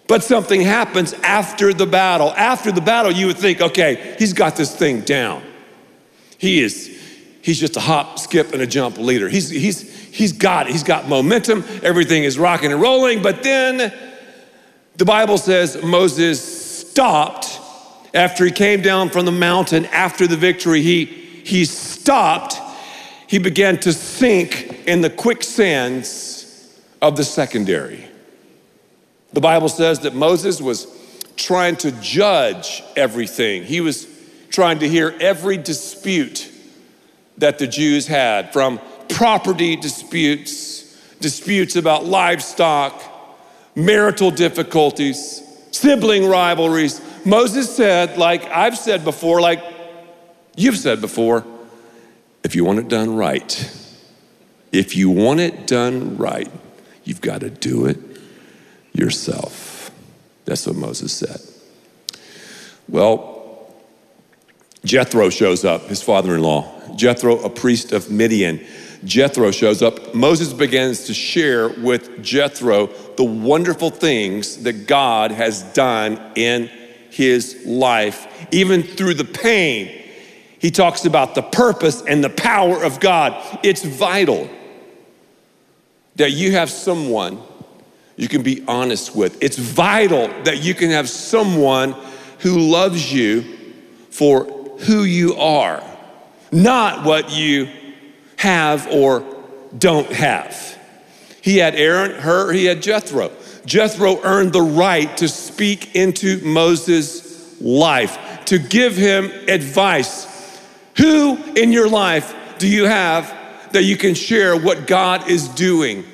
But 0.08 0.25
something 0.25 0.61
happens 0.61 1.14
after 1.22 1.72
the 1.72 1.87
battle. 1.87 2.32
After 2.32 2.72
the 2.72 2.80
battle, 2.80 3.12
you 3.12 3.26
would 3.28 3.38
think, 3.38 3.61
okay, 3.61 4.16
he's 4.18 4.32
got 4.32 4.56
this 4.56 4.75
thing 4.75 5.02
down. 5.02 5.42
He 6.38 6.61
is, 6.61 6.88
he's 7.40 7.58
just 7.58 7.76
a 7.76 7.80
hop, 7.80 8.18
skip, 8.18 8.52
and 8.52 8.61
a 8.61 8.66
jump 8.66 8.99
leader. 8.99 9.28
He's, 9.28 9.49
he's, 9.49 9.80
he's 10.11 10.32
got 10.32 10.66
it. 10.66 10.72
He's 10.72 10.82
got 10.82 11.08
momentum. 11.08 11.64
Everything 11.82 12.25
is 12.25 12.38
rocking 12.38 12.72
and 12.72 12.80
rolling. 12.80 13.22
But 13.22 13.42
then 13.42 13.94
the 14.96 15.04
Bible 15.04 15.38
says 15.38 15.82
Moses 15.82 16.90
stopped 16.90 17.61
after 18.12 18.44
he 18.44 18.50
came 18.50 18.82
down 18.82 19.08
from 19.08 19.25
the 19.25 19.32
mountain 19.32 19.87
after 19.87 20.26
the 20.26 20.37
victory. 20.37 20.82
He, 20.82 21.04
he 21.04 21.64
stopped. 21.64 22.58
He 23.28 23.38
began 23.38 23.78
to 23.80 23.92
sink 23.92 24.87
in 24.87 25.00
the 25.00 25.08
quicksands 25.08 26.32
of 27.02 27.16
the 27.16 27.25
secondary. 27.25 28.06
The 29.32 29.40
Bible 29.40 29.68
says 29.68 30.00
that 30.00 30.14
Moses 30.14 30.61
was 30.61 30.87
trying 31.37 31.76
to 31.76 31.90
judge 32.00 32.82
everything. 32.97 33.64
He 33.64 33.80
was 33.80 34.06
trying 34.50 34.78
to 34.78 34.88
hear 34.88 35.14
every 35.21 35.56
dispute 35.56 36.49
that 37.38 37.59
the 37.59 37.66
Jews 37.66 38.06
had, 38.06 38.52
from 38.52 38.80
property 39.09 39.75
disputes, 39.75 40.97
disputes 41.21 41.75
about 41.76 42.04
livestock, 42.04 43.02
marital 43.75 44.30
difficulties, 44.30 45.42
sibling 45.73 46.26
rivalries. 46.26 47.00
Moses 47.25 47.75
said, 47.75 48.18
like 48.18 48.44
I've 48.44 48.76
said 48.76 49.04
before, 49.04 49.40
like 49.40 49.64
you've 50.56 50.76
said 50.76 51.00
before, 51.00 51.44
if 52.44 52.54
you 52.54 52.64
want 52.64 52.78
it 52.78 52.88
done 52.88 53.16
right, 53.16 53.71
if 54.71 54.94
you 54.94 55.11
want 55.11 55.40
it 55.40 55.66
done 55.66 56.16
right, 56.16 56.50
You've 57.04 57.21
got 57.21 57.40
to 57.40 57.50
do 57.50 57.87
it 57.87 57.99
yourself. 58.92 59.90
That's 60.44 60.66
what 60.66 60.76
Moses 60.76 61.12
said. 61.12 61.40
Well, 62.88 63.73
Jethro 64.85 65.30
shows 65.30 65.64
up, 65.64 65.82
his 65.88 66.02
father 66.02 66.35
in 66.35 66.42
law. 66.42 66.71
Jethro, 66.97 67.38
a 67.40 67.50
priest 67.50 67.92
of 67.92 68.11
Midian. 68.11 68.61
Jethro 69.04 69.50
shows 69.50 69.82
up. 69.82 70.14
Moses 70.14 70.52
begins 70.52 71.06
to 71.06 71.14
share 71.14 71.68
with 71.68 72.23
Jethro 72.23 72.88
the 73.16 73.25
wonderful 73.25 73.90
things 73.90 74.62
that 74.64 74.87
God 74.87 75.30
has 75.30 75.62
done 75.73 76.21
in 76.35 76.71
his 77.11 77.62
life, 77.64 78.47
even 78.52 78.82
through 78.82 79.14
the 79.14 79.25
pain. 79.25 80.02
He 80.59 80.71
talks 80.71 81.04
about 81.04 81.35
the 81.35 81.42
purpose 81.42 82.02
and 82.02 82.23
the 82.23 82.30
power 82.30 82.82
of 82.85 83.00
God. 83.00 83.59
It's 83.64 83.85
vital 83.85 84.49
that 86.16 86.33
you 86.33 86.52
have 86.52 86.71
someone 86.71 87.40
you 88.16 88.28
can 88.28 88.42
be 88.42 88.62
honest 88.69 89.16
with. 89.16 89.42
It's 89.42 89.59
vital 89.59 90.28
that 90.45 90.62
you 90.62 90.75
can 90.75 90.90
have 90.90 91.09
someone 91.09 91.95
who 92.40 92.59
loves 92.59 93.12
you 93.12 93.42
for 94.11 94.45
who 94.81 95.04
you 95.04 95.35
are, 95.37 95.83
not 96.50 97.04
what 97.04 97.31
you 97.31 97.69
have 98.37 98.87
or 98.88 99.25
don't 99.76 100.11
have. 100.12 100.78
He 101.40 101.57
had 101.57 101.75
Aaron, 101.75 102.12
Hur, 102.12 102.52
he 102.52 102.66
had 102.66 102.83
Jethro. 102.83 103.33
Jethro 103.64 104.21
earned 104.23 104.52
the 104.52 104.62
right 104.62 105.16
to 105.16 105.28
speak 105.28 105.97
into 105.97 106.45
Moses' 106.45 107.61
life, 107.61 108.45
to 108.47 108.59
give 108.59 108.97
him 108.97 109.33
advice. 109.49 110.28
Who 110.97 111.37
in 111.54 111.73
your 111.73 111.88
life 111.88 112.35
do 112.59 112.69
you 112.69 112.85
have 112.85 113.35
that 113.73 113.85
you 113.85 113.97
can 113.97 114.14
share 114.14 114.57
what 114.57 114.87
God 114.87 115.29
is 115.29 115.49
doing? 115.49 116.05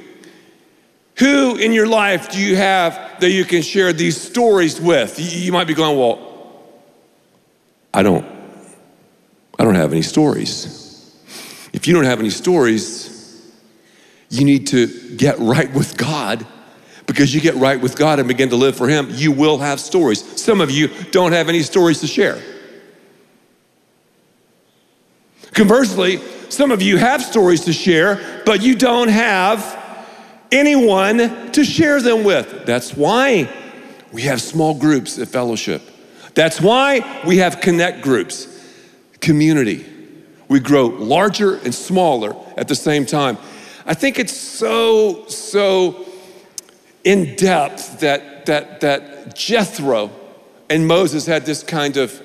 Who 1.19 1.57
in 1.57 1.73
your 1.73 1.87
life 1.87 2.31
do 2.31 2.41
you 2.41 2.57
have 2.57 3.21
that 3.21 3.31
you 3.31 3.45
can 3.45 3.63
share 3.63 3.93
these 3.93 4.21
stories 4.21 4.81
with? 4.81 5.19
You 5.19 5.53
might 5.53 5.67
be 5.67 5.75
going, 5.75 5.99
well, 5.99 6.63
I 7.93 8.03
don't, 8.03 8.25
I 9.59 9.65
don't 9.65 9.75
have 9.75 9.93
any 9.93 10.03
stories. 10.03 10.77
If 11.73 11.89
you 11.89 11.95
don't 11.95 12.05
have 12.05 12.21
any 12.21 12.31
stories, 12.31 13.51
you 14.31 14.45
need 14.45 14.69
to 14.69 15.17
get 15.17 15.39
right 15.39 15.73
with 15.73 15.97
God 15.97 16.47
because 17.07 17.35
you 17.35 17.41
get 17.41 17.55
right 17.55 17.81
with 17.81 17.97
God 17.97 18.19
and 18.19 18.29
begin 18.29 18.51
to 18.51 18.57
live 18.57 18.77
for 18.77 18.87
Him, 18.87 19.09
you 19.11 19.33
will 19.33 19.59
have 19.59 19.81
stories. 19.81 20.23
Some 20.41 20.61
of 20.61 20.71
you 20.71 20.89
don't 21.11 21.33
have 21.33 21.49
any 21.49 21.63
stories 21.63 22.01
to 22.01 22.07
share. 22.07 22.41
Conversely, 25.53 26.21
some 26.49 26.71
of 26.71 26.83
you 26.83 26.97
have 26.97 27.23
stories 27.23 27.65
to 27.67 27.73
share, 27.73 28.43
but 28.45 28.63
you 28.63 28.75
don't 28.75 29.09
have 29.09 29.77
anyone 30.51 31.53
to 31.53 31.65
share 31.65 32.01
them 32.01 32.25
with. 32.25 32.65
That's 32.67 32.95
why 32.95 33.49
we 34.13 34.23
have 34.23 34.41
small 34.41 34.75
groups 34.75 35.19
at 35.19 35.29
fellowship. 35.29 35.83
That's 36.35 36.61
why 36.61 37.23
we 37.27 37.39
have 37.39 37.61
connect 37.61 38.03
groups, 38.03 38.47
community. 39.21 39.85
We 40.49 40.61
grow 40.61 40.87
larger 40.87 41.57
and 41.57 41.75
smaller 41.75 42.35
at 42.57 42.69
the 42.69 42.75
same 42.75 43.05
time. 43.05 43.37
I 43.85 43.95
think 43.95 44.19
it's 44.19 44.37
so, 44.37 45.27
so 45.27 46.07
in 47.05 47.37
depth 47.37 48.01
that, 48.01 48.47
that, 48.47 48.81
that 48.81 49.35
Jethro 49.35 50.11
and 50.71 50.87
Moses 50.87 51.27
had 51.27 51.45
this 51.45 51.63
kind 51.63 51.97
of 51.97 52.23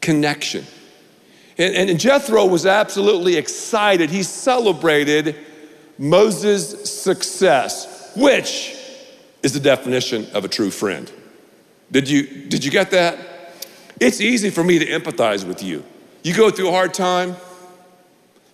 connection. 0.00 0.64
And, 1.58 1.90
and 1.90 2.00
Jethro 2.00 2.46
was 2.46 2.66
absolutely 2.66 3.36
excited. 3.36 4.10
He 4.10 4.22
celebrated 4.22 5.36
Moses' 5.98 7.02
success, 7.02 8.12
which 8.16 8.76
is 9.42 9.52
the 9.52 9.60
definition 9.60 10.26
of 10.32 10.44
a 10.44 10.48
true 10.48 10.70
friend. 10.70 11.10
Did 11.90 12.08
you, 12.08 12.46
did 12.48 12.64
you 12.64 12.70
get 12.70 12.90
that? 12.92 13.18
It's 14.00 14.20
easy 14.20 14.50
for 14.50 14.64
me 14.64 14.78
to 14.78 14.86
empathize 14.86 15.46
with 15.46 15.62
you. 15.62 15.84
You 16.22 16.34
go 16.34 16.50
through 16.50 16.68
a 16.68 16.72
hard 16.72 16.94
time, 16.94 17.36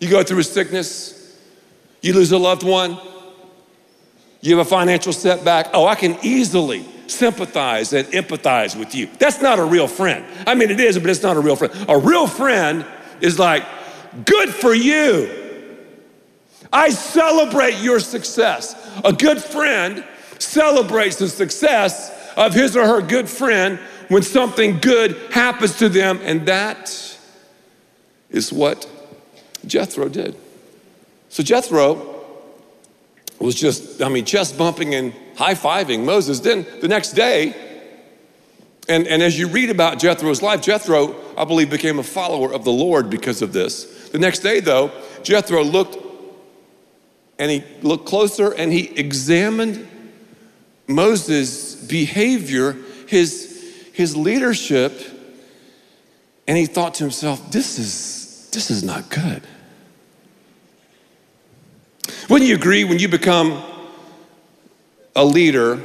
you 0.00 0.08
go 0.08 0.22
through 0.22 0.40
a 0.40 0.44
sickness, 0.44 1.38
you 2.02 2.12
lose 2.12 2.32
a 2.32 2.38
loved 2.38 2.62
one, 2.62 2.98
you 4.40 4.56
have 4.56 4.66
a 4.66 4.68
financial 4.68 5.12
setback. 5.12 5.70
Oh, 5.72 5.86
I 5.86 5.94
can 5.94 6.16
easily 6.22 6.84
sympathize 7.10 7.92
and 7.92 8.06
empathize 8.08 8.78
with 8.78 8.94
you. 8.94 9.08
That's 9.18 9.40
not 9.40 9.58
a 9.58 9.64
real 9.64 9.88
friend. 9.88 10.24
I 10.46 10.54
mean, 10.54 10.70
it 10.70 10.80
is, 10.80 10.98
but 10.98 11.10
it's 11.10 11.22
not 11.22 11.36
a 11.36 11.40
real 11.40 11.56
friend. 11.56 11.72
A 11.88 11.98
real 11.98 12.26
friend 12.26 12.84
is 13.20 13.38
like, 13.38 13.64
good 14.24 14.50
for 14.50 14.74
you. 14.74 15.30
I 16.72 16.90
celebrate 16.90 17.78
your 17.78 18.00
success. 18.00 18.74
A 19.04 19.12
good 19.12 19.42
friend 19.42 20.04
celebrates 20.38 21.16
the 21.16 21.28
success 21.28 22.32
of 22.36 22.54
his 22.54 22.76
or 22.76 22.86
her 22.86 23.02
good 23.02 23.28
friend 23.28 23.78
when 24.08 24.22
something 24.22 24.78
good 24.78 25.16
happens 25.30 25.78
to 25.78 25.88
them. 25.88 26.20
And 26.22 26.46
that 26.46 27.18
is 28.30 28.52
what 28.52 28.88
Jethro 29.66 30.08
did. 30.08 30.36
So 31.28 31.42
Jethro 31.42 32.17
was 33.38 33.54
just, 33.54 34.02
I 34.02 34.08
mean, 34.08 34.24
chest 34.24 34.58
bumping 34.58 34.94
and 34.94 35.12
high 35.36 35.54
fiving 35.54 36.04
Moses. 36.04 36.40
Then 36.40 36.66
the 36.80 36.88
next 36.88 37.12
day, 37.12 37.54
and, 38.88 39.06
and 39.06 39.22
as 39.22 39.38
you 39.38 39.48
read 39.48 39.70
about 39.70 39.98
Jethro's 39.98 40.42
life, 40.42 40.62
Jethro, 40.62 41.14
I 41.36 41.44
believe, 41.44 41.70
became 41.70 41.98
a 41.98 42.02
follower 42.02 42.52
of 42.52 42.64
the 42.64 42.72
Lord 42.72 43.10
because 43.10 43.42
of 43.42 43.52
this. 43.52 44.08
The 44.10 44.18
next 44.18 44.40
day, 44.40 44.60
though, 44.60 44.90
Jethro 45.22 45.62
looked 45.62 45.98
and 47.38 47.50
he 47.50 47.62
looked 47.82 48.06
closer 48.06 48.52
and 48.52 48.72
he 48.72 48.88
examined 48.98 49.86
Moses' 50.88 51.74
behavior, 51.74 52.76
his, 53.06 53.88
his 53.92 54.16
leadership, 54.16 55.00
and 56.48 56.56
he 56.56 56.66
thought 56.66 56.94
to 56.94 57.04
himself, 57.04 57.52
this 57.52 57.78
is, 57.78 58.50
this 58.52 58.70
is 58.70 58.82
not 58.82 59.10
good. 59.10 59.42
Wouldn't 62.28 62.46
you 62.46 62.56
agree 62.56 62.84
when 62.84 62.98
you 62.98 63.08
become 63.08 63.62
a 65.16 65.24
leader, 65.24 65.76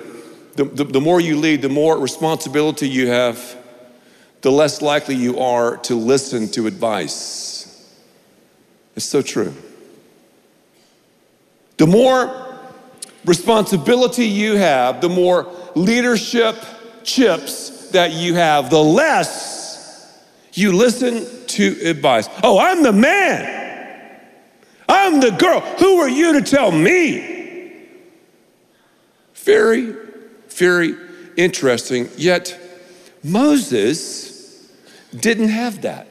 the, 0.55 0.65
the, 0.65 0.83
the, 0.83 0.99
more 0.99 1.21
you 1.21 1.37
lead, 1.37 1.61
the 1.61 1.69
more 1.69 1.97
responsibility 1.97 2.87
you 2.89 3.07
have, 3.07 3.57
the 4.41 4.51
less 4.51 4.81
likely 4.81 5.15
you 5.15 5.39
are 5.39 5.77
to 5.77 5.95
listen 5.95 6.49
to 6.49 6.67
advice. 6.67 7.89
It's 8.97 9.05
so 9.05 9.21
true. 9.21 9.53
The 11.77 11.87
more 11.87 12.59
responsibility 13.23 14.25
you 14.25 14.57
have, 14.57 14.99
the 14.99 15.09
more 15.09 15.49
leadership 15.75 16.57
chips 17.03 17.89
that 17.91 18.11
you 18.11 18.35
have, 18.35 18.69
the 18.69 18.83
less 18.83 20.21
you 20.51 20.73
listen 20.75 21.25
to 21.47 21.77
advice. 21.85 22.27
Oh, 22.43 22.59
I'm 22.59 22.83
the 22.83 22.91
man. 22.91 23.62
I'm 25.03 25.19
the 25.19 25.31
girl. 25.31 25.59
Who 25.59 25.99
are 25.99 26.07
you 26.07 26.39
to 26.39 26.41
tell 26.41 26.71
me? 26.71 27.81
Very, 29.35 29.93
very 30.47 30.95
interesting. 31.35 32.07
Yet 32.15 32.57
Moses 33.21 34.71
didn't 35.13 35.49
have 35.49 35.81
that. 35.81 36.07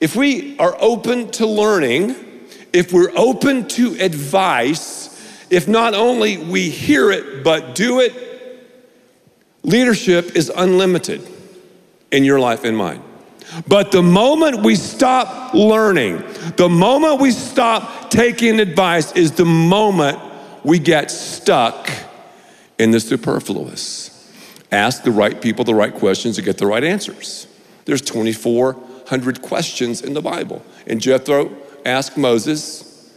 If 0.00 0.14
we 0.14 0.56
are 0.58 0.76
open 0.78 1.32
to 1.32 1.46
learning, 1.46 2.14
if 2.72 2.92
we're 2.92 3.12
open 3.16 3.66
to 3.70 3.94
advice, 3.94 5.10
if 5.50 5.66
not 5.66 5.94
only 5.94 6.38
we 6.38 6.70
hear 6.70 7.10
it 7.10 7.42
but 7.42 7.74
do 7.74 7.98
it, 7.98 8.14
leadership 9.64 10.36
is 10.36 10.48
unlimited 10.54 11.26
in 12.12 12.22
your 12.22 12.38
life 12.38 12.62
and 12.62 12.76
mine. 12.76 13.02
But 13.66 13.92
the 13.92 14.02
moment 14.02 14.62
we 14.62 14.74
stop 14.76 15.54
learning, 15.54 16.22
the 16.56 16.68
moment 16.68 17.20
we 17.20 17.30
stop 17.30 18.10
taking 18.10 18.60
advice, 18.60 19.12
is 19.12 19.32
the 19.32 19.44
moment 19.44 20.18
we 20.64 20.78
get 20.78 21.10
stuck 21.10 21.90
in 22.78 22.90
the 22.90 23.00
superfluous. 23.00 24.12
Ask 24.72 25.04
the 25.04 25.12
right 25.12 25.40
people 25.40 25.64
the 25.64 25.74
right 25.74 25.94
questions 25.94 26.36
to 26.36 26.42
get 26.42 26.58
the 26.58 26.66
right 26.66 26.82
answers. 26.82 27.46
There's 27.84 28.02
2,400 28.02 29.42
questions 29.42 30.02
in 30.02 30.12
the 30.12 30.20
Bible. 30.20 30.64
And 30.86 31.00
Jethro 31.00 31.56
asked 31.84 32.16
Moses 32.16 33.12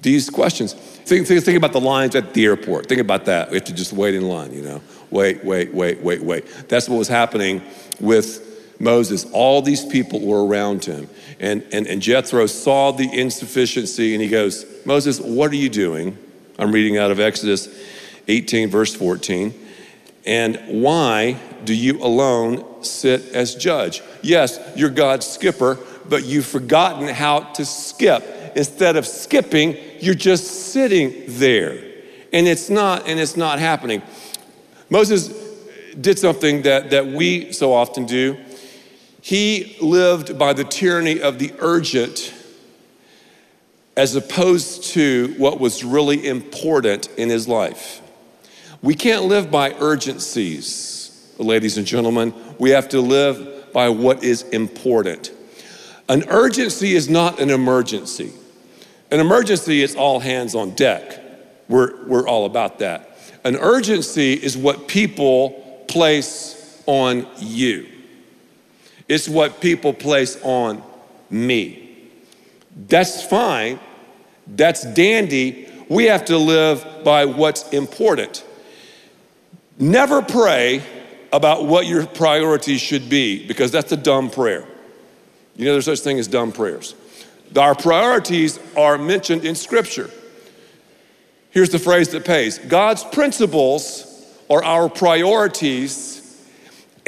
these 0.00 0.28
questions. 0.28 0.74
Think, 0.74 1.26
think, 1.26 1.44
think 1.44 1.56
about 1.56 1.72
the 1.72 1.80
lines 1.80 2.14
at 2.16 2.34
the 2.34 2.44
airport. 2.44 2.86
Think 2.86 3.00
about 3.00 3.24
that. 3.26 3.50
We 3.50 3.56
have 3.56 3.64
to 3.64 3.72
just 3.72 3.92
wait 3.92 4.14
in 4.14 4.28
line, 4.28 4.52
you 4.52 4.62
know. 4.62 4.82
Wait, 5.10 5.44
wait, 5.44 5.72
wait, 5.72 6.00
wait, 6.02 6.22
wait. 6.22 6.46
That's 6.68 6.88
what 6.88 6.98
was 6.98 7.08
happening 7.08 7.62
with 8.00 8.47
Moses, 8.80 9.26
all 9.32 9.60
these 9.60 9.84
people 9.84 10.20
were 10.20 10.44
around 10.44 10.84
him. 10.84 11.08
And, 11.40 11.64
and, 11.72 11.86
and 11.86 12.00
Jethro 12.00 12.46
saw 12.46 12.92
the 12.92 13.08
insufficiency 13.12 14.14
and 14.14 14.22
he 14.22 14.28
goes, 14.28 14.64
Moses, 14.84 15.20
what 15.20 15.50
are 15.50 15.56
you 15.56 15.68
doing? 15.68 16.16
I'm 16.58 16.72
reading 16.72 16.96
out 16.96 17.10
of 17.10 17.20
Exodus 17.20 17.68
18, 18.28 18.70
verse 18.70 18.94
14. 18.94 19.54
And 20.26 20.82
why 20.82 21.40
do 21.64 21.74
you 21.74 22.02
alone 22.02 22.84
sit 22.84 23.32
as 23.32 23.54
judge? 23.54 24.02
Yes, 24.22 24.60
you're 24.76 24.90
God's 24.90 25.26
skipper, 25.26 25.78
but 26.08 26.24
you've 26.24 26.46
forgotten 26.46 27.08
how 27.08 27.40
to 27.40 27.64
skip. 27.64 28.24
Instead 28.54 28.96
of 28.96 29.06
skipping, 29.06 29.76
you're 30.00 30.14
just 30.14 30.72
sitting 30.72 31.24
there. 31.26 31.84
And 32.32 32.46
it's 32.46 32.68
not, 32.68 33.08
and 33.08 33.18
it's 33.18 33.36
not 33.36 33.58
happening. 33.58 34.02
Moses 34.90 35.28
did 35.98 36.18
something 36.18 36.62
that, 36.62 36.90
that 36.90 37.06
we 37.06 37.52
so 37.52 37.72
often 37.72 38.04
do 38.04 38.36
he 39.20 39.76
lived 39.80 40.38
by 40.38 40.52
the 40.52 40.64
tyranny 40.64 41.20
of 41.20 41.38
the 41.38 41.52
urgent 41.58 42.34
as 43.96 44.14
opposed 44.14 44.84
to 44.84 45.34
what 45.38 45.58
was 45.58 45.82
really 45.82 46.24
important 46.26 47.08
in 47.16 47.28
his 47.28 47.48
life. 47.48 48.00
We 48.80 48.94
can't 48.94 49.24
live 49.24 49.50
by 49.50 49.74
urgencies, 49.80 51.34
ladies 51.36 51.78
and 51.78 51.86
gentlemen. 51.86 52.32
We 52.60 52.70
have 52.70 52.88
to 52.90 53.00
live 53.00 53.72
by 53.72 53.88
what 53.88 54.22
is 54.22 54.42
important. 54.42 55.32
An 56.08 56.22
urgency 56.28 56.94
is 56.94 57.08
not 57.08 57.40
an 57.40 57.50
emergency. 57.50 58.32
An 59.10 59.18
emergency 59.18 59.82
is 59.82 59.96
all 59.96 60.20
hands 60.20 60.54
on 60.54 60.70
deck. 60.70 61.18
We're, 61.68 62.06
we're 62.06 62.28
all 62.28 62.46
about 62.46 62.78
that. 62.78 63.18
An 63.44 63.56
urgency 63.56 64.34
is 64.34 64.56
what 64.56 64.86
people 64.86 65.84
place 65.88 66.82
on 66.86 67.26
you. 67.38 67.88
It's 69.08 69.28
what 69.28 69.60
people 69.60 69.92
place 69.94 70.38
on 70.42 70.82
me. 71.30 72.10
That's 72.76 73.24
fine. 73.24 73.80
That's 74.46 74.84
dandy. 74.84 75.68
We 75.88 76.04
have 76.04 76.26
to 76.26 76.38
live 76.38 76.86
by 77.04 77.24
what's 77.24 77.68
important. 77.70 78.44
Never 79.78 80.22
pray 80.22 80.82
about 81.32 81.66
what 81.66 81.86
your 81.86 82.06
priorities 82.06 82.80
should 82.80 83.08
be 83.08 83.46
because 83.46 83.70
that's 83.70 83.92
a 83.92 83.96
dumb 83.96 84.30
prayer. 84.30 84.66
You 85.56 85.64
know, 85.64 85.72
there's 85.72 85.86
such 85.86 86.00
thing 86.00 86.18
as 86.18 86.28
dumb 86.28 86.52
prayers. 86.52 86.94
Our 87.56 87.74
priorities 87.74 88.60
are 88.76 88.98
mentioned 88.98 89.44
in 89.44 89.54
Scripture. 89.54 90.10
Here's 91.50 91.70
the 91.70 91.78
phrase 91.78 92.10
that 92.10 92.24
pays 92.24 92.58
God's 92.58 93.04
principles 93.04 94.04
are 94.50 94.62
our 94.62 94.88
priorities 94.88 96.17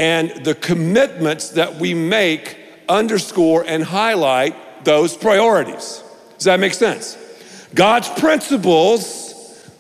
and 0.01 0.47
the 0.47 0.55
commitments 0.55 1.51
that 1.51 1.77
we 1.77 1.93
make 1.93 2.57
underscore 2.89 3.65
and 3.67 3.85
highlight 3.85 4.83
those 4.83 5.15
priorities. 5.15 6.03
Does 6.39 6.45
that 6.45 6.59
make 6.59 6.73
sense? 6.73 7.19
God's 7.75 8.09
principles, 8.09 9.71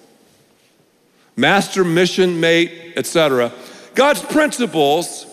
master, 1.36 1.84
mission, 1.84 2.38
mate, 2.38 2.92
etc. 2.96 3.50
God's 3.94 4.20
principles 4.20 5.24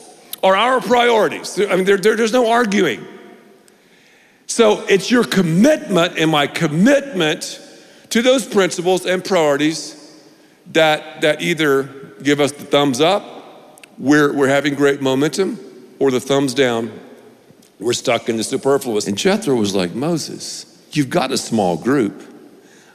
are 0.41 0.56
our 0.56 0.80
priorities. 0.80 1.60
I 1.60 1.76
mean, 1.76 1.84
there, 1.84 1.97
there, 1.97 2.15
there's 2.15 2.32
no 2.32 2.50
arguing. 2.50 3.06
So 4.45 4.86
it's 4.88 5.12
your 5.12 5.26
commitment 5.26 6.17
and 6.17 6.32
my 6.32 6.47
commitment 6.47 7.60
to 8.12 8.21
those 8.21 8.47
principles 8.47 9.06
and 9.06 9.21
priorities 9.21 10.17
that, 10.67 11.19
that 11.19 11.41
either 11.41 11.84
give 12.23 12.39
us 12.39 12.54
the 12.54 12.63
thumbs 12.63 13.02
up 13.02 13.37
we're, 13.97 14.33
we're 14.33 14.47
having 14.47 14.75
great 14.75 15.01
momentum, 15.01 15.60
or 15.99 16.12
the 16.12 16.19
thumbs 16.19 16.53
down, 16.53 16.91
we're 17.79 17.93
stuck 17.93 18.29
in 18.29 18.38
the 18.38 18.43
superfluous. 18.43 19.07
And 19.07 19.17
Jethro 19.17 19.55
was 19.55 19.75
like, 19.75 19.93
Moses, 19.93 20.65
you've 20.91 21.10
got 21.10 21.31
a 21.31 21.38
small 21.38 21.77
group. 21.77 22.23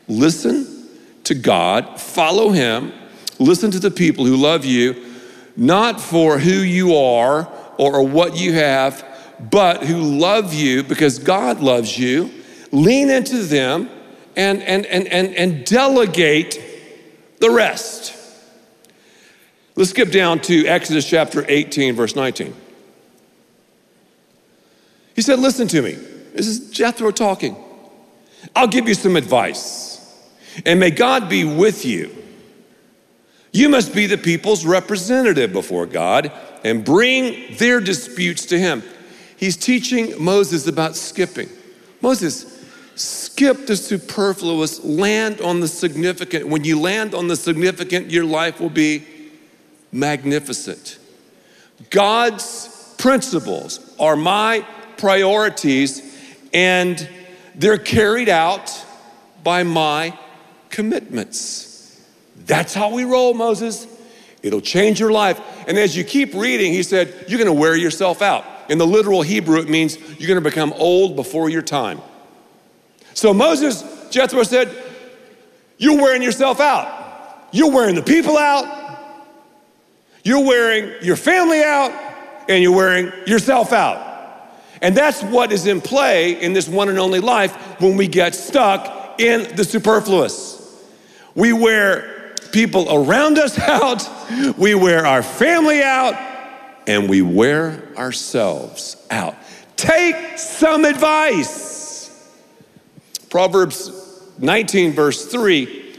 Listen 0.08 0.88
to 1.24 1.34
God, 1.34 2.00
follow 2.00 2.50
Him, 2.50 2.92
listen 3.38 3.70
to 3.70 3.78
the 3.78 3.90
people 3.90 4.24
who 4.24 4.36
love 4.36 4.64
you, 4.64 5.04
not 5.56 6.00
for 6.00 6.38
who 6.38 6.50
you 6.50 6.96
are 6.96 7.48
or 7.78 8.06
what 8.06 8.36
you 8.36 8.52
have, 8.54 9.04
but 9.50 9.82
who 9.84 10.18
love 10.18 10.54
you 10.54 10.82
because 10.82 11.18
God 11.18 11.60
loves 11.60 11.98
you. 11.98 12.30
Lean 12.70 13.10
into 13.10 13.42
them 13.42 13.90
and, 14.36 14.62
and, 14.62 14.86
and, 14.86 15.06
and, 15.08 15.34
and 15.34 15.64
delegate 15.66 16.60
the 17.38 17.50
rest. 17.50 18.21
Let's 19.74 19.90
skip 19.90 20.10
down 20.10 20.40
to 20.40 20.66
Exodus 20.66 21.08
chapter 21.08 21.44
18, 21.48 21.94
verse 21.94 22.14
19. 22.14 22.54
He 25.14 25.22
said, 25.22 25.38
Listen 25.38 25.68
to 25.68 25.82
me. 25.82 25.92
This 25.92 26.46
is 26.46 26.70
Jethro 26.70 27.10
talking. 27.10 27.56
I'll 28.54 28.68
give 28.68 28.88
you 28.88 28.94
some 28.94 29.16
advice, 29.16 29.98
and 30.66 30.80
may 30.80 30.90
God 30.90 31.28
be 31.28 31.44
with 31.44 31.84
you. 31.84 32.14
You 33.52 33.68
must 33.68 33.94
be 33.94 34.06
the 34.06 34.18
people's 34.18 34.64
representative 34.64 35.52
before 35.52 35.86
God 35.86 36.32
and 36.64 36.84
bring 36.84 37.54
their 37.56 37.80
disputes 37.80 38.46
to 38.46 38.58
Him. 38.58 38.82
He's 39.36 39.56
teaching 39.56 40.22
Moses 40.22 40.66
about 40.66 40.96
skipping. 40.96 41.48
Moses, 42.00 42.64
skip 42.94 43.66
the 43.66 43.76
superfluous, 43.76 44.82
land 44.84 45.40
on 45.40 45.60
the 45.60 45.68
significant. 45.68 46.48
When 46.48 46.64
you 46.64 46.80
land 46.80 47.14
on 47.14 47.28
the 47.28 47.36
significant, 47.36 48.10
your 48.10 48.24
life 48.24 48.60
will 48.60 48.70
be 48.70 49.04
magnificent. 49.92 50.98
God's 51.90 52.94
principles 52.98 53.94
are 53.98 54.16
my 54.16 54.66
priorities, 54.96 56.02
and 56.52 57.08
they're 57.54 57.78
carried 57.78 58.28
out 58.28 58.84
by 59.44 59.62
my 59.62 60.18
commitments. 60.70 62.00
That's 62.46 62.74
how 62.74 62.92
we 62.92 63.04
roll, 63.04 63.34
Moses. 63.34 63.86
It'll 64.42 64.60
change 64.60 64.98
your 64.98 65.12
life. 65.12 65.40
And 65.68 65.78
as 65.78 65.96
you 65.96 66.02
keep 66.02 66.34
reading, 66.34 66.72
he 66.72 66.82
said, 66.82 67.26
You're 67.28 67.38
gonna 67.38 67.52
wear 67.52 67.76
yourself 67.76 68.22
out. 68.22 68.44
In 68.68 68.78
the 68.78 68.86
literal 68.86 69.22
Hebrew, 69.22 69.60
it 69.60 69.68
means 69.68 69.98
you're 70.18 70.28
gonna 70.28 70.40
become 70.40 70.72
old 70.74 71.14
before 71.14 71.50
your 71.50 71.62
time. 71.62 72.00
So 73.14 73.34
Moses, 73.34 73.84
Jethro 74.10 74.42
said, 74.42 74.74
You're 75.78 75.96
wearing 76.00 76.22
yourself 76.22 76.60
out. 76.60 77.48
You're 77.52 77.70
wearing 77.70 77.94
the 77.94 78.02
people 78.02 78.36
out. 78.36 78.81
You're 80.22 80.44
wearing 80.44 80.92
your 81.02 81.16
family 81.16 81.62
out, 81.62 81.90
and 82.48 82.62
you're 82.62 82.74
wearing 82.74 83.12
yourself 83.26 83.72
out. 83.72 84.10
And 84.80 84.96
that's 84.96 85.22
what 85.22 85.52
is 85.52 85.66
in 85.66 85.80
play 85.80 86.40
in 86.40 86.52
this 86.52 86.68
one 86.68 86.88
and 86.88 86.98
only 86.98 87.20
life 87.20 87.80
when 87.80 87.96
we 87.96 88.08
get 88.08 88.34
stuck 88.34 89.20
in 89.20 89.54
the 89.54 89.64
superfluous. 89.64 90.58
We 91.34 91.52
wear 91.52 92.34
people 92.52 92.86
around 92.92 93.38
us 93.38 93.58
out, 93.58 94.08
we 94.58 94.74
wear 94.74 95.06
our 95.06 95.22
family 95.22 95.82
out, 95.82 96.14
and 96.86 97.08
we 97.08 97.22
wear 97.22 97.88
ourselves 97.96 98.96
out. 99.10 99.36
Take 99.76 100.38
some 100.38 100.84
advice. 100.84 102.10
Proverbs 103.30 103.90
19, 104.38 104.92
verse 104.92 105.26
3, 105.26 105.96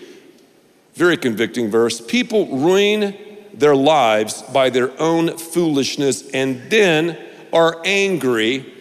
very 0.94 1.18
convicting 1.18 1.72
verse. 1.72 2.00
People 2.02 2.48
ruin 2.58 3.16
their 3.54 3.76
lives 3.76 4.42
by 4.42 4.70
their 4.70 4.92
own 5.00 5.38
foolishness 5.38 6.30
and 6.32 6.70
then 6.70 7.18
are 7.52 7.82
angry 7.86 8.74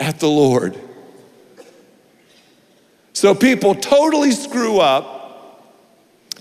at 0.00 0.18
the 0.20 0.28
Lord. 0.28 0.78
So 3.12 3.34
people 3.34 3.74
totally 3.74 4.32
screw 4.32 4.80
up, 4.80 5.72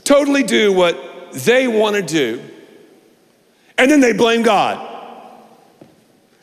totally 0.03 0.43
do 0.43 0.73
what 0.73 1.31
they 1.33 1.67
want 1.67 1.95
to 1.95 2.01
do, 2.01 2.41
and 3.77 3.89
then 3.89 4.01
they 4.01 4.13
blame 4.13 4.41
God. 4.41 4.89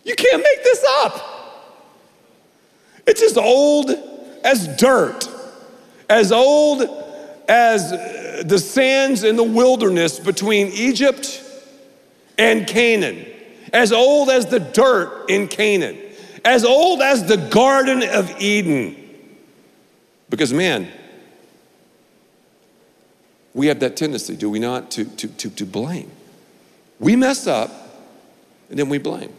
You 0.04 0.14
can't 0.14 0.42
make 0.42 0.64
this 0.64 0.84
up. 1.02 1.26
It's 3.06 3.22
as 3.22 3.36
old 3.36 3.90
as 4.44 4.68
dirt, 4.76 5.28
as 6.08 6.32
old 6.32 6.88
as 7.50 7.90
the 8.44 8.58
sands 8.58 9.24
in 9.24 9.34
the 9.34 9.44
wilderness 9.44 10.20
between 10.20 10.68
Egypt 10.68 11.42
and 12.38 12.64
Canaan, 12.64 13.26
as 13.72 13.92
old 13.92 14.30
as 14.30 14.46
the 14.46 14.60
dirt 14.60 15.28
in 15.28 15.48
Canaan, 15.48 15.98
as 16.44 16.64
old 16.64 17.02
as 17.02 17.26
the 17.26 17.36
Garden 17.36 18.04
of 18.04 18.40
Eden. 18.40 18.96
Because, 20.30 20.52
man, 20.52 20.88
we 23.52 23.66
have 23.66 23.80
that 23.80 23.96
tendency, 23.96 24.36
do 24.36 24.48
we 24.48 24.60
not, 24.60 24.92
to, 24.92 25.04
to, 25.04 25.26
to, 25.26 25.50
to 25.50 25.66
blame. 25.66 26.10
We 27.00 27.16
mess 27.16 27.48
up 27.48 27.72
and 28.70 28.78
then 28.78 28.88
we 28.88 28.98
blame. 28.98 29.32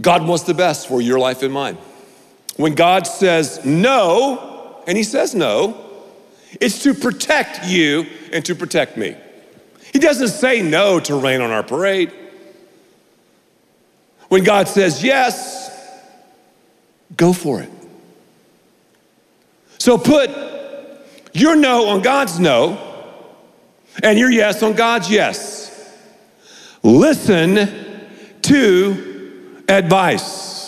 God 0.00 0.24
wants 0.24 0.44
the 0.44 0.54
best 0.54 0.86
for 0.86 1.00
your 1.00 1.18
life 1.18 1.42
and 1.42 1.52
mine. 1.52 1.78
When 2.56 2.74
God 2.74 3.06
says 3.06 3.64
no, 3.64 4.82
and 4.86 4.96
He 4.96 5.04
says 5.04 5.34
no, 5.34 5.80
it's 6.60 6.82
to 6.84 6.94
protect 6.94 7.66
you 7.66 8.06
and 8.32 8.44
to 8.44 8.54
protect 8.54 8.96
me. 8.96 9.16
He 9.92 9.98
doesn't 9.98 10.28
say 10.28 10.62
no 10.62 11.00
to 11.00 11.16
rain 11.16 11.40
on 11.40 11.50
our 11.50 11.62
parade. 11.62 12.12
When 14.28 14.44
God 14.44 14.68
says 14.68 15.02
yes, 15.02 15.70
go 17.16 17.32
for 17.32 17.60
it. 17.60 17.70
So 19.78 19.98
put 19.98 20.30
your 21.32 21.56
no 21.56 21.88
on 21.88 22.02
God's 22.02 22.40
no 22.40 22.78
and 24.02 24.18
your 24.18 24.30
yes 24.30 24.62
on 24.62 24.72
God's 24.74 25.10
yes. 25.10 25.92
Listen 26.82 28.02
to 28.42 29.62
advice. 29.68 30.63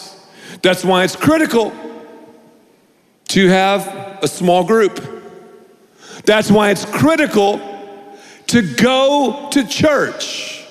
That's 0.67 0.85
why 0.85 1.05
it's 1.05 1.15
critical 1.15 1.73
to 3.29 3.47
have 3.47 4.19
a 4.21 4.27
small 4.27 4.65
group. 4.65 5.01
That's 6.25 6.51
why 6.51 6.73
it's 6.73 6.85
critical 6.85 7.61
to 8.49 8.75
go 8.75 9.49
to 9.53 9.65
church. 9.65 10.67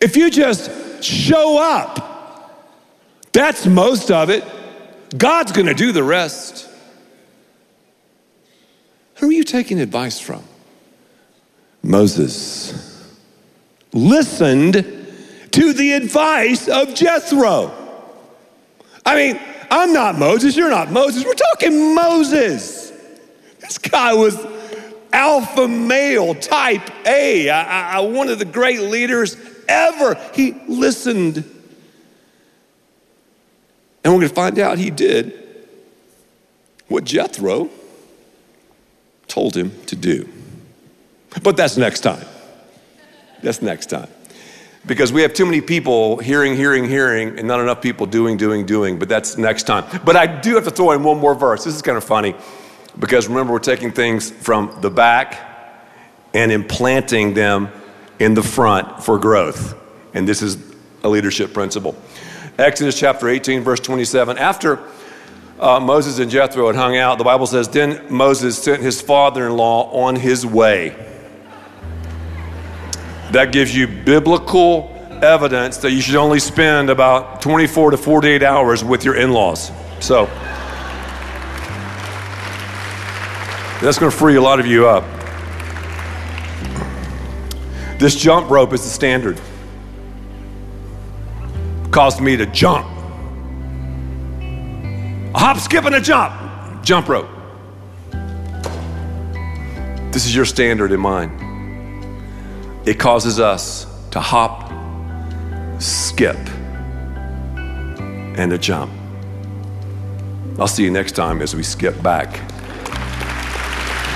If 0.00 0.16
you 0.16 0.30
just 0.30 1.04
show 1.04 1.58
up, 1.58 2.72
that's 3.32 3.66
most 3.66 4.10
of 4.10 4.30
it. 4.30 4.44
God's 5.14 5.52
gonna 5.52 5.74
do 5.74 5.92
the 5.92 6.02
rest. 6.02 6.66
Who 9.16 9.28
are 9.28 9.32
you 9.32 9.44
taking 9.44 9.78
advice 9.78 10.18
from? 10.18 10.42
Moses 11.82 13.14
listened 13.92 14.76
to 15.50 15.72
the 15.74 15.92
advice 15.92 16.66
of 16.66 16.94
Jethro. 16.94 17.76
I 19.10 19.16
mean, 19.16 19.40
I'm 19.72 19.92
not 19.92 20.16
Moses, 20.16 20.56
you're 20.56 20.70
not 20.70 20.92
Moses. 20.92 21.24
We're 21.24 21.34
talking 21.34 21.96
Moses. 21.96 22.92
This 23.58 23.76
guy 23.76 24.14
was 24.14 24.38
alpha 25.12 25.66
male, 25.66 26.32
type 26.36 26.88
A, 27.04 27.50
I, 27.50 27.96
I, 27.96 28.00
one 28.00 28.28
of 28.28 28.38
the 28.38 28.44
great 28.44 28.78
leaders 28.78 29.36
ever. 29.68 30.14
He 30.32 30.52
listened. 30.68 31.38
And 34.04 34.14
we're 34.14 34.20
going 34.20 34.28
to 34.28 34.34
find 34.34 34.60
out 34.60 34.78
he 34.78 34.90
did 34.90 35.34
what 36.86 37.02
Jethro 37.02 37.68
told 39.26 39.56
him 39.56 39.72
to 39.86 39.96
do. 39.96 40.28
But 41.42 41.56
that's 41.56 41.76
next 41.76 42.00
time. 42.00 42.24
That's 43.42 43.60
next 43.60 43.86
time 43.86 44.08
because 44.86 45.12
we 45.12 45.22
have 45.22 45.34
too 45.34 45.44
many 45.44 45.60
people 45.60 46.16
hearing, 46.18 46.56
hearing, 46.56 46.88
hearing, 46.88 47.38
and 47.38 47.46
not 47.46 47.60
enough 47.60 47.82
people 47.82 48.06
doing, 48.06 48.36
doing, 48.36 48.64
doing. 48.66 48.98
But 48.98 49.08
that's 49.08 49.36
next 49.36 49.64
time. 49.64 49.84
But 50.04 50.16
I 50.16 50.26
do 50.26 50.54
have 50.54 50.64
to 50.64 50.70
throw 50.70 50.92
in 50.92 51.02
one 51.02 51.18
more 51.18 51.34
verse. 51.34 51.64
This 51.64 51.74
is 51.74 51.82
kind 51.82 51.98
of 51.98 52.04
funny 52.04 52.34
because 52.98 53.28
remember, 53.28 53.52
we're 53.52 53.58
taking 53.58 53.92
things 53.92 54.30
from 54.30 54.76
the 54.80 54.90
back 54.90 55.46
and 56.34 56.50
implanting 56.50 57.34
them 57.34 57.68
in 58.18 58.34
the 58.34 58.42
front 58.42 59.02
for 59.02 59.18
growth. 59.18 59.74
And 60.14 60.28
this 60.28 60.42
is 60.42 60.58
a 61.02 61.08
leadership 61.08 61.52
principle. 61.52 61.94
Exodus 62.58 62.98
chapter 62.98 63.28
18, 63.28 63.62
verse 63.62 63.80
27. 63.80 64.38
After 64.38 64.80
uh, 65.58 65.80
Moses 65.80 66.18
and 66.18 66.30
Jethro 66.30 66.66
had 66.66 66.76
hung 66.76 66.96
out, 66.96 67.18
the 67.18 67.24
Bible 67.24 67.46
says, 67.46 67.68
Then 67.68 68.12
Moses 68.12 68.62
sent 68.62 68.82
his 68.82 69.00
father 69.00 69.46
in 69.46 69.56
law 69.56 69.90
on 70.04 70.16
his 70.16 70.44
way. 70.44 70.96
That 73.32 73.52
gives 73.52 73.74
you 73.74 73.86
biblical 73.86 74.90
evidence 75.22 75.76
that 75.78 75.92
you 75.92 76.00
should 76.00 76.16
only 76.16 76.40
spend 76.40 76.90
about 76.90 77.40
24 77.40 77.92
to 77.92 77.96
48 77.96 78.42
hours 78.42 78.82
with 78.82 79.04
your 79.04 79.14
in 79.14 79.32
laws. 79.32 79.70
So, 80.00 80.26
that's 83.80 83.98
going 83.98 84.10
to 84.10 84.16
free 84.16 84.34
a 84.34 84.40
lot 84.40 84.58
of 84.58 84.66
you 84.66 84.88
up. 84.88 85.04
This 88.00 88.16
jump 88.16 88.50
rope 88.50 88.72
is 88.72 88.82
the 88.82 88.88
standard. 88.88 89.40
Caused 91.92 92.20
me 92.20 92.36
to 92.36 92.46
jump. 92.46 92.86
A 95.34 95.38
hop, 95.38 95.58
skip, 95.58 95.84
and 95.84 95.94
a 95.94 96.00
jump. 96.00 96.82
Jump 96.82 97.08
rope. 97.08 97.28
This 100.12 100.26
is 100.26 100.34
your 100.34 100.44
standard 100.44 100.90
in 100.90 100.98
mind 100.98 101.49
it 102.84 102.98
causes 102.98 103.38
us 103.38 103.86
to 104.10 104.20
hop, 104.20 104.70
skip, 105.80 106.36
and 108.36 108.50
to 108.50 108.58
jump. 108.58 108.90
I'll 110.58 110.68
see 110.68 110.84
you 110.84 110.90
next 110.90 111.12
time 111.12 111.42
as 111.42 111.54
we 111.54 111.62
skip 111.62 112.02
back 112.02 112.32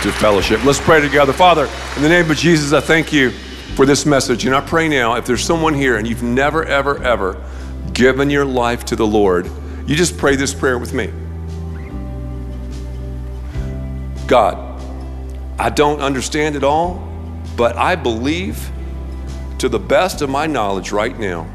to 0.02 0.12
fellowship. 0.12 0.64
Let's 0.64 0.80
pray 0.80 1.00
together. 1.00 1.32
Father, 1.32 1.68
in 1.96 2.02
the 2.02 2.08
name 2.08 2.30
of 2.30 2.36
Jesus, 2.36 2.72
I 2.72 2.80
thank 2.80 3.12
you 3.12 3.30
for 3.74 3.86
this 3.86 4.04
message. 4.04 4.44
And 4.46 4.54
I 4.54 4.60
pray 4.60 4.88
now, 4.88 5.14
if 5.14 5.26
there's 5.26 5.42
someone 5.42 5.74
here 5.74 5.96
and 5.96 6.06
you've 6.06 6.22
never, 6.22 6.64
ever, 6.64 7.02
ever 7.02 7.42
given 7.92 8.30
your 8.30 8.44
life 8.44 8.84
to 8.86 8.96
the 8.96 9.06
Lord, 9.06 9.50
you 9.86 9.96
just 9.96 10.18
pray 10.18 10.36
this 10.36 10.52
prayer 10.54 10.78
with 10.78 10.92
me. 10.92 11.12
God, 14.26 14.80
I 15.58 15.70
don't 15.70 16.00
understand 16.00 16.56
it 16.56 16.64
all. 16.64 17.13
But 17.56 17.76
I 17.76 17.94
believe, 17.94 18.70
to 19.58 19.68
the 19.68 19.78
best 19.78 20.22
of 20.22 20.30
my 20.30 20.46
knowledge 20.46 20.90
right 20.90 21.16
now, 21.18 21.48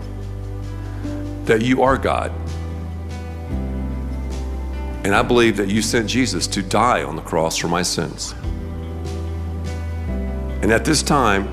that 1.44 1.62
you 1.62 1.84
are 1.84 1.98
God. 1.98 2.32
And 5.04 5.16
I 5.16 5.24
believe 5.24 5.58
that 5.58 5.70
you 5.70 5.82
sent 5.82 6.08
Jesus 6.10 6.48
to 6.48 6.62
die 6.62 7.04
on 7.04 7.16
the 7.16 7.22
cross 7.22 7.58
for 7.58 7.68
my 7.68 7.82
sins. 7.82 8.34
And 10.62 10.72
at 10.72 10.86
this 10.86 11.02
time, 11.02 11.48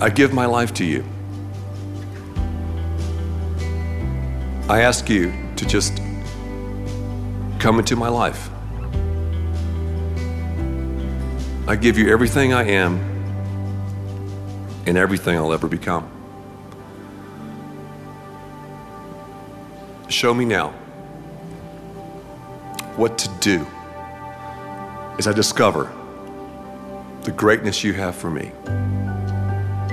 I 0.00 0.10
give 0.10 0.32
my 0.32 0.46
life 0.46 0.74
to 0.74 0.84
you. 0.84 1.04
I 4.68 4.82
ask 4.82 5.08
you 5.08 5.32
to 5.56 5.66
just 5.66 5.96
come 7.58 7.78
into 7.78 7.96
my 7.96 8.08
life. 8.08 8.50
I 11.66 11.76
give 11.76 11.96
you 11.96 12.12
everything 12.12 12.52
I 12.52 12.64
am 12.64 13.13
and 14.86 14.98
everything 14.98 15.36
I'll 15.36 15.52
ever 15.52 15.68
become. 15.68 16.10
Show 20.08 20.34
me 20.34 20.44
now 20.44 20.70
what 22.96 23.18
to 23.18 23.28
do 23.40 23.66
as 25.18 25.26
I 25.26 25.32
discover 25.32 25.92
the 27.22 27.32
greatness 27.32 27.82
you 27.82 27.94
have 27.94 28.14
for 28.14 28.30
me. 28.30 28.52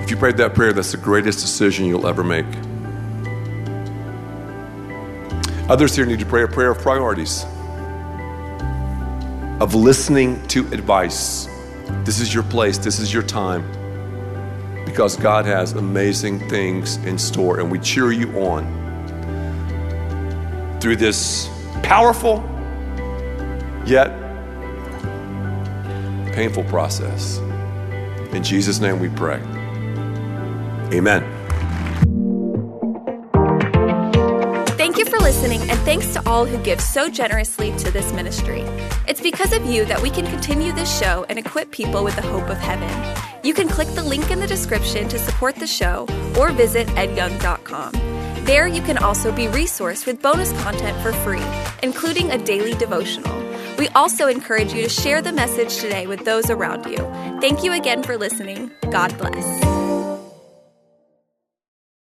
If 0.04 0.12
you 0.12 0.18
prayed 0.18 0.38
that 0.38 0.54
prayer, 0.54 0.74
that's 0.74 0.92
the 0.92 0.98
greatest 0.98 1.40
decision 1.40 1.86
you'll 1.86 2.08
ever 2.08 2.24
make. 2.24 2.46
Others 5.70 5.96
here 5.96 6.06
need 6.06 6.20
to 6.20 6.26
pray 6.26 6.44
a 6.44 6.48
prayer 6.48 6.72
of 6.72 6.80
priorities, 6.80 7.46
of 9.62 9.74
listening 9.74 10.46
to 10.50 10.68
advice. 10.74 11.48
This 12.04 12.20
is 12.20 12.34
your 12.34 12.44
place, 12.44 12.78
this 12.78 13.00
is 13.00 13.14
your 13.14 13.24
time, 13.24 13.64
because 14.86 15.16
God 15.16 15.46
has 15.46 15.74
amazing 15.74 16.48
things 16.50 16.98
in 16.98 17.18
store, 17.18 17.60
and 17.60 17.72
we 17.72 17.80
cheer 17.80 18.12
you 18.12 18.30
on 18.40 18.80
through 20.80 20.96
this 20.96 21.50
powerful 21.84 22.44
yet 23.86 24.12
painful 26.34 26.64
process. 26.66 27.38
In 28.34 28.44
Jesus' 28.44 28.80
name 28.80 29.00
we 29.00 29.10
pray. 29.10 29.42
Amen. 30.94 31.24
Thank 34.78 34.98
you 34.98 35.06
for 35.06 35.20
listening, 35.20 35.62
and 35.70 35.80
thanks 35.82 36.14
to 36.14 36.28
all 36.28 36.46
who 36.46 36.58
give 36.64 36.82
so 36.82 37.10
generously 37.10 37.76
to 37.78 37.92
this 37.92 38.12
ministry. 38.14 38.62
It's 39.08 39.22
because 39.22 39.54
of 39.54 39.66
you 39.66 39.86
that 39.86 40.02
we 40.02 40.10
can 40.10 40.26
continue 40.26 40.72
this 40.72 41.00
show 41.00 41.26
and 41.30 41.38
equip 41.38 41.72
people 41.72 42.04
with 42.04 42.16
the 42.16 42.22
hope 42.24 42.50
of 42.50 42.58
heaven. 42.58 43.31
You 43.44 43.54
can 43.54 43.68
click 43.68 43.88
the 43.90 44.04
link 44.04 44.30
in 44.32 44.40
the 44.40 44.48
description 44.48 45.08
to 45.10 45.20
support 45.20 45.56
the 45.56 45.68
show 45.68 46.08
or 46.40 46.52
visit 46.52 46.88
edyoung.com. 46.90 47.94
There, 48.46 48.68
you 48.68 48.82
can 48.82 48.98
also 48.98 49.32
be 49.32 49.46
resourced 49.46 50.06
with 50.06 50.22
bonus 50.22 50.52
content 50.64 51.00
for 51.02 51.14
free, 51.14 51.44
including 51.84 52.32
a 52.32 52.38
daily 52.38 52.74
devotional. 52.74 53.38
We 53.78 53.88
also 53.90 54.28
encourage 54.28 54.74
you 54.74 54.84
to 54.84 54.90
share 54.90 55.22
the 55.22 55.32
message 55.32 55.78
today 55.78 56.08
with 56.08 56.26
those 56.26 56.50
around 56.50 56.86
you. 56.86 56.98
Thank 57.40 57.64
you 57.64 57.74
again 57.74 58.04
for 58.04 58.18
listening. 58.18 58.72
God 58.92 59.18
bless. 59.18 59.81